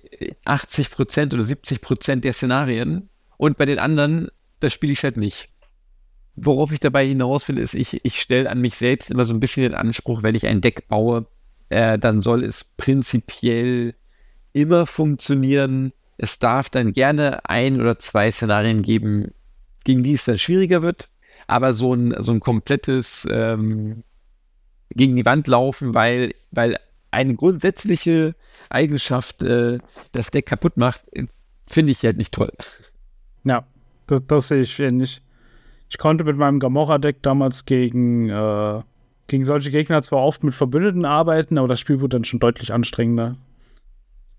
[0.46, 3.10] 80% oder 70% der Szenarien.
[3.38, 4.30] Und bei den anderen,
[4.60, 5.50] das spiele ich halt nicht.
[6.36, 9.42] Worauf ich dabei hinaus will, ist, ich, ich stelle an mich selbst immer so ein
[9.42, 11.26] bisschen den Anspruch, wenn ich ein Deck baue,
[11.70, 13.94] äh, dann soll es prinzipiell
[14.54, 15.92] immer funktionieren.
[16.18, 19.34] Es darf dann gerne ein oder zwei Szenarien geben,
[19.84, 21.10] gegen die es dann schwieriger wird.
[21.48, 24.04] Aber so ein, so ein komplettes ähm,
[24.96, 26.78] gegen die Wand laufen, weil, weil
[27.12, 28.36] eine grundsätzliche
[28.70, 29.80] Eigenschaft äh,
[30.12, 31.02] das Deck kaputt macht,
[31.68, 32.52] finde ich halt nicht toll.
[33.44, 33.66] Ja,
[34.08, 35.22] das, das sehe ich ähnlich.
[35.90, 38.82] Ich konnte mit meinem Gamora-Deck damals gegen, äh,
[39.28, 42.72] gegen solche Gegner zwar oft mit Verbündeten arbeiten, aber das Spiel wurde dann schon deutlich
[42.74, 43.36] anstrengender.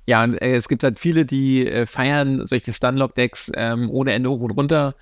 [0.07, 4.31] Ja, und, äh, es gibt halt viele, die äh, feiern solche Stunlock-Decks ähm, ohne Ende
[4.31, 4.95] hoch und runter,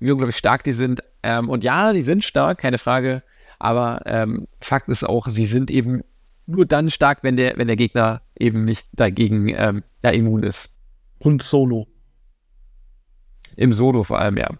[0.00, 1.02] wie unglaublich stark die sind.
[1.22, 3.22] Ähm, und ja, die sind stark, keine Frage.
[3.62, 6.02] Aber ähm, Fakt ist auch, sie sind eben
[6.46, 10.76] nur dann stark, wenn der, wenn der Gegner eben nicht dagegen ähm, ja, immun ist.
[11.20, 11.86] Und Solo.
[13.54, 14.50] Im Solo vor allem, ja.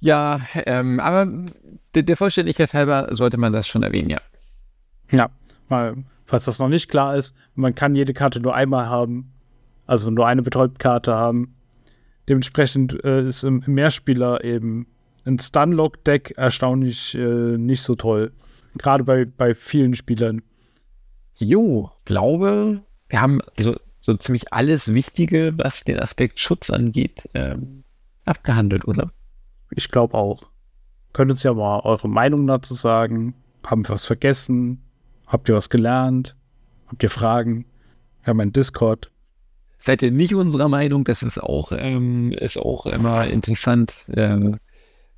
[0.00, 1.44] Ja, ähm, aber
[1.94, 4.22] der, der Vollständigkeit halber sollte man das schon erwähnen, ja.
[5.10, 5.28] Ja,
[5.68, 9.34] weil, falls das noch nicht klar ist, man kann jede Karte nur einmal haben,
[9.86, 11.54] also nur eine Betäubtkarte haben.
[12.26, 14.86] Dementsprechend äh, ist im Mehrspieler eben
[15.24, 18.32] ein Stunlock-Deck erstaunlich äh, nicht so toll.
[18.76, 20.42] Gerade bei, bei vielen Spielern.
[21.34, 27.84] Jo, glaube, wir haben, also so ziemlich alles Wichtige, was den Aspekt Schutz angeht, ähm,
[28.24, 29.12] abgehandelt, oder?
[29.70, 30.44] Ich glaube auch.
[31.12, 33.34] Könnt uns ja mal eure Meinung dazu sagen.
[33.64, 34.82] Haben wir was vergessen?
[35.26, 36.36] Habt ihr was gelernt?
[36.86, 37.66] Habt ihr Fragen?
[38.22, 39.10] Wir haben einen Discord.
[39.78, 41.04] Seid ihr nicht unserer Meinung?
[41.04, 44.08] Das ist auch, ähm, ist auch immer interessant.
[44.14, 44.52] Äh,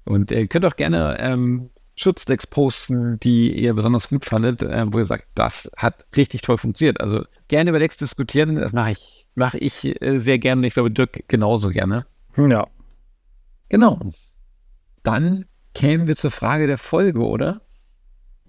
[0.04, 4.98] und ihr könnt auch gerne ähm, Schutzdecks posten, die ihr besonders gut fandet, äh, wo
[4.98, 7.00] ihr sagt, das hat richtig toll funktioniert.
[7.00, 10.66] Also gerne über Decks diskutieren, das mache ich, mache ich äh, sehr gerne.
[10.66, 12.06] Ich glaube, Dirk genauso gerne.
[12.36, 12.66] Ja.
[13.68, 14.00] Genau.
[15.02, 15.44] Dann
[15.74, 17.60] kämen wir zur Frage der Folge, oder?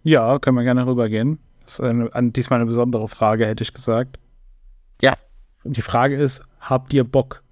[0.04, 1.39] Ja, können wir gerne rübergehen.
[1.64, 4.18] Das ist eine, an, diesmal eine besondere Frage, hätte ich gesagt.
[5.02, 5.16] Ja.
[5.64, 7.43] Und die Frage ist: Habt ihr Bock?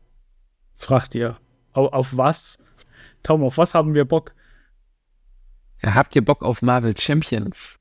[0.72, 1.38] Jetzt fragt ihr.
[1.74, 2.58] Auf, auf was?
[3.24, 4.34] Tom, auf was haben wir Bock?
[5.82, 7.78] Ja, habt ihr Bock auf Marvel Champions?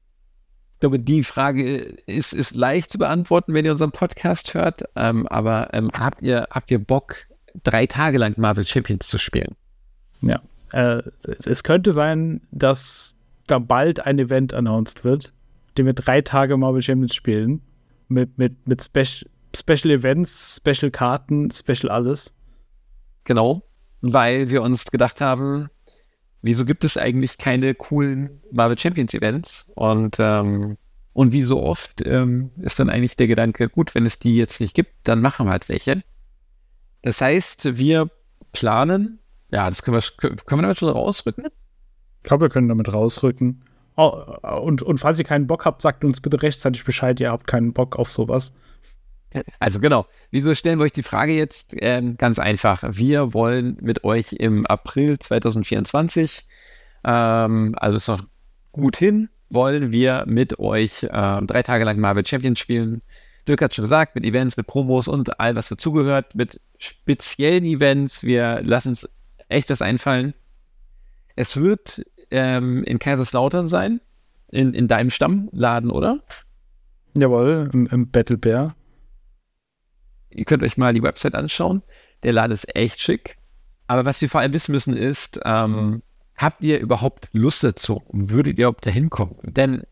[0.75, 1.77] Ich glaube, die Frage
[2.07, 4.85] ist, ist leicht zu beantworten, wenn ihr unseren Podcast hört.
[4.95, 7.27] Ähm, aber ähm, habt, ihr, habt ihr Bock,
[7.65, 9.57] drei Tage lang Marvel Champions zu spielen?
[10.21, 10.41] Ja.
[10.73, 13.17] Äh, es, es könnte sein, dass
[13.49, 15.33] da bald ein Event announced wird,
[15.77, 17.61] dem wir drei Tage Marvel Champions spielen.
[18.09, 19.05] Mit, mit, mit Spe
[19.57, 22.35] Special Events, Special Karten, Special alles.
[23.25, 23.68] Genau,
[24.01, 25.69] weil wir uns gedacht haben,
[26.43, 29.71] wieso gibt es eigentlich keine coolen Marvel Champions Events?
[29.75, 30.77] Und, ähm,
[31.13, 34.61] und wie so oft ähm, ist dann eigentlich der Gedanke, gut, wenn es die jetzt
[34.61, 36.03] nicht gibt, dann machen wir halt welche.
[37.03, 38.11] Das heißt, wir
[38.53, 39.19] planen,
[39.51, 41.47] ja, das können wir, können wir damit schon rausrücken?
[42.19, 43.65] Ich glaube, wir können damit rausrücken.
[43.97, 44.23] Oh,
[44.63, 47.73] und, und falls ihr keinen Bock habt, sagt uns bitte rechtzeitig Bescheid, ihr habt keinen
[47.73, 48.53] Bock auf sowas.
[49.59, 51.75] Also genau, wieso stellen wir euch die Frage jetzt?
[51.79, 52.83] Ähm, ganz einfach.
[52.89, 56.47] Wir wollen mit euch im April 2024,
[57.05, 58.23] ähm, also ist noch
[58.73, 61.09] gut hin, wollen wir mit euch äh,
[61.43, 63.03] drei Tage lang Marvel Champions spielen.
[63.47, 68.23] Dirk hat schon gesagt, mit Events, mit Promos und all was dazugehört, mit speziellen Events.
[68.23, 69.09] Wir lassen uns
[69.49, 70.35] echt was einfallen.
[71.35, 74.01] Es wird ähm, in Kaiserslautern sein,
[74.51, 76.21] in, in deinem Stammladen, oder?
[77.15, 78.75] Jawohl, im, im Battle Bear.
[80.31, 81.83] Ihr könnt euch mal die Website anschauen.
[82.23, 83.37] Der Laden ist echt schick.
[83.87, 86.03] Aber was wir vor allem wissen müssen ist, ähm,
[86.37, 88.03] habt ihr überhaupt Lust dazu?
[88.13, 89.37] Würdet ihr überhaupt dahin kommen?
[89.43, 89.83] Denn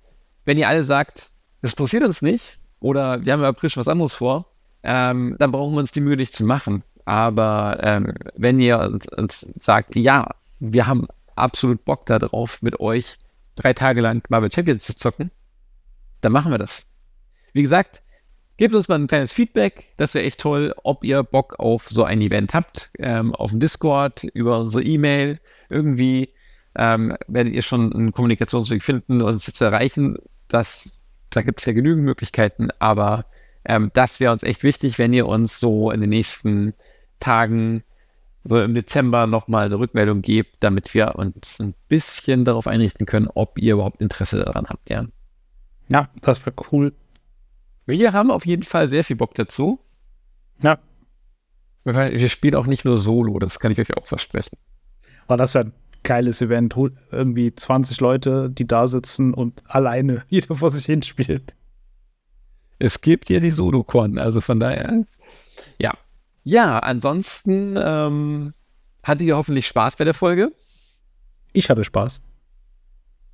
[0.45, 1.31] wenn ihr alle sagt,
[1.63, 5.51] das interessiert uns nicht oder wir haben im April schon was anderes vor, ähm, dann
[5.51, 6.85] brauchen wir uns die Mühe nicht zu machen.
[7.05, 10.29] Aber ähm, wenn ihr uns, uns, sagt, ja,
[10.61, 13.17] wir haben absolut Bock darauf, mit euch
[13.55, 15.31] drei Tage lang Marvel Champions zu zocken,
[16.21, 16.87] dann machen wir das.
[17.53, 18.03] Wie gesagt,
[18.59, 22.05] Gebt uns mal ein kleines Feedback, das wäre echt toll, ob ihr Bock auf so
[22.05, 26.31] ein Event habt, ähm, auf dem Discord, über unsere E-Mail, irgendwie
[26.75, 30.17] ähm, werdet ihr schon einen Kommunikationsweg finden, uns zu erreichen.
[30.49, 30.99] Das,
[31.31, 33.27] da gibt es ja genügend Möglichkeiten, aber
[33.67, 36.73] ähm, das wäre uns echt wichtig, wenn ihr uns so in den nächsten
[37.21, 37.83] Tagen,
[38.45, 43.29] so im Dezember nochmal eine Rückmeldung gebt, damit wir uns ein bisschen darauf einrichten können,
[43.35, 44.89] ob ihr überhaupt Interesse daran habt.
[44.89, 45.07] Ja,
[45.91, 46.95] ja das wäre cool.
[47.87, 49.79] Wir haben auf jeden Fall sehr viel Bock dazu.
[50.63, 50.79] Ja.
[51.85, 54.59] Wir spielen auch nicht nur Solo, das kann ich euch auch versprechen.
[55.29, 55.73] Aber das wäre ein
[56.03, 56.75] geiles Event.
[57.13, 61.55] Irgendwie 20 Leute, die da sitzen und alleine jeder vor sich hinspielt.
[62.79, 65.05] Es gibt ja die Solo-Con, also von daher.
[65.79, 65.95] Ja.
[66.43, 68.53] Ja, ansonsten ähm,
[69.03, 70.53] hattet ihr hoffentlich Spaß bei der Folge.
[71.53, 72.21] Ich hatte Spaß.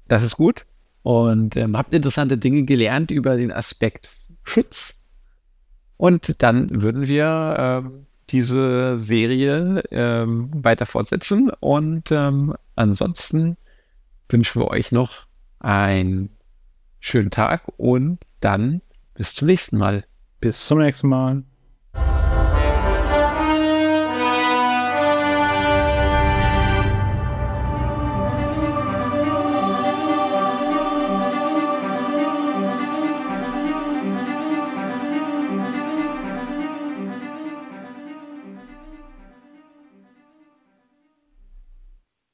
[0.09, 0.67] Das ist gut.
[1.03, 4.09] Und ähm, habt interessante Dinge gelernt über den Aspekt
[4.45, 4.97] Schutz.
[5.97, 11.51] Und dann würden wir ähm, diese Serie ähm, weiter fortsetzen.
[11.61, 13.57] Und ähm, ansonsten
[14.29, 15.27] wünschen wir euch noch
[15.61, 16.31] einen
[16.99, 18.81] schönen Tag und dann
[19.15, 20.05] bis zum nächsten Mal.
[20.41, 21.45] Bis zum nächsten Mal.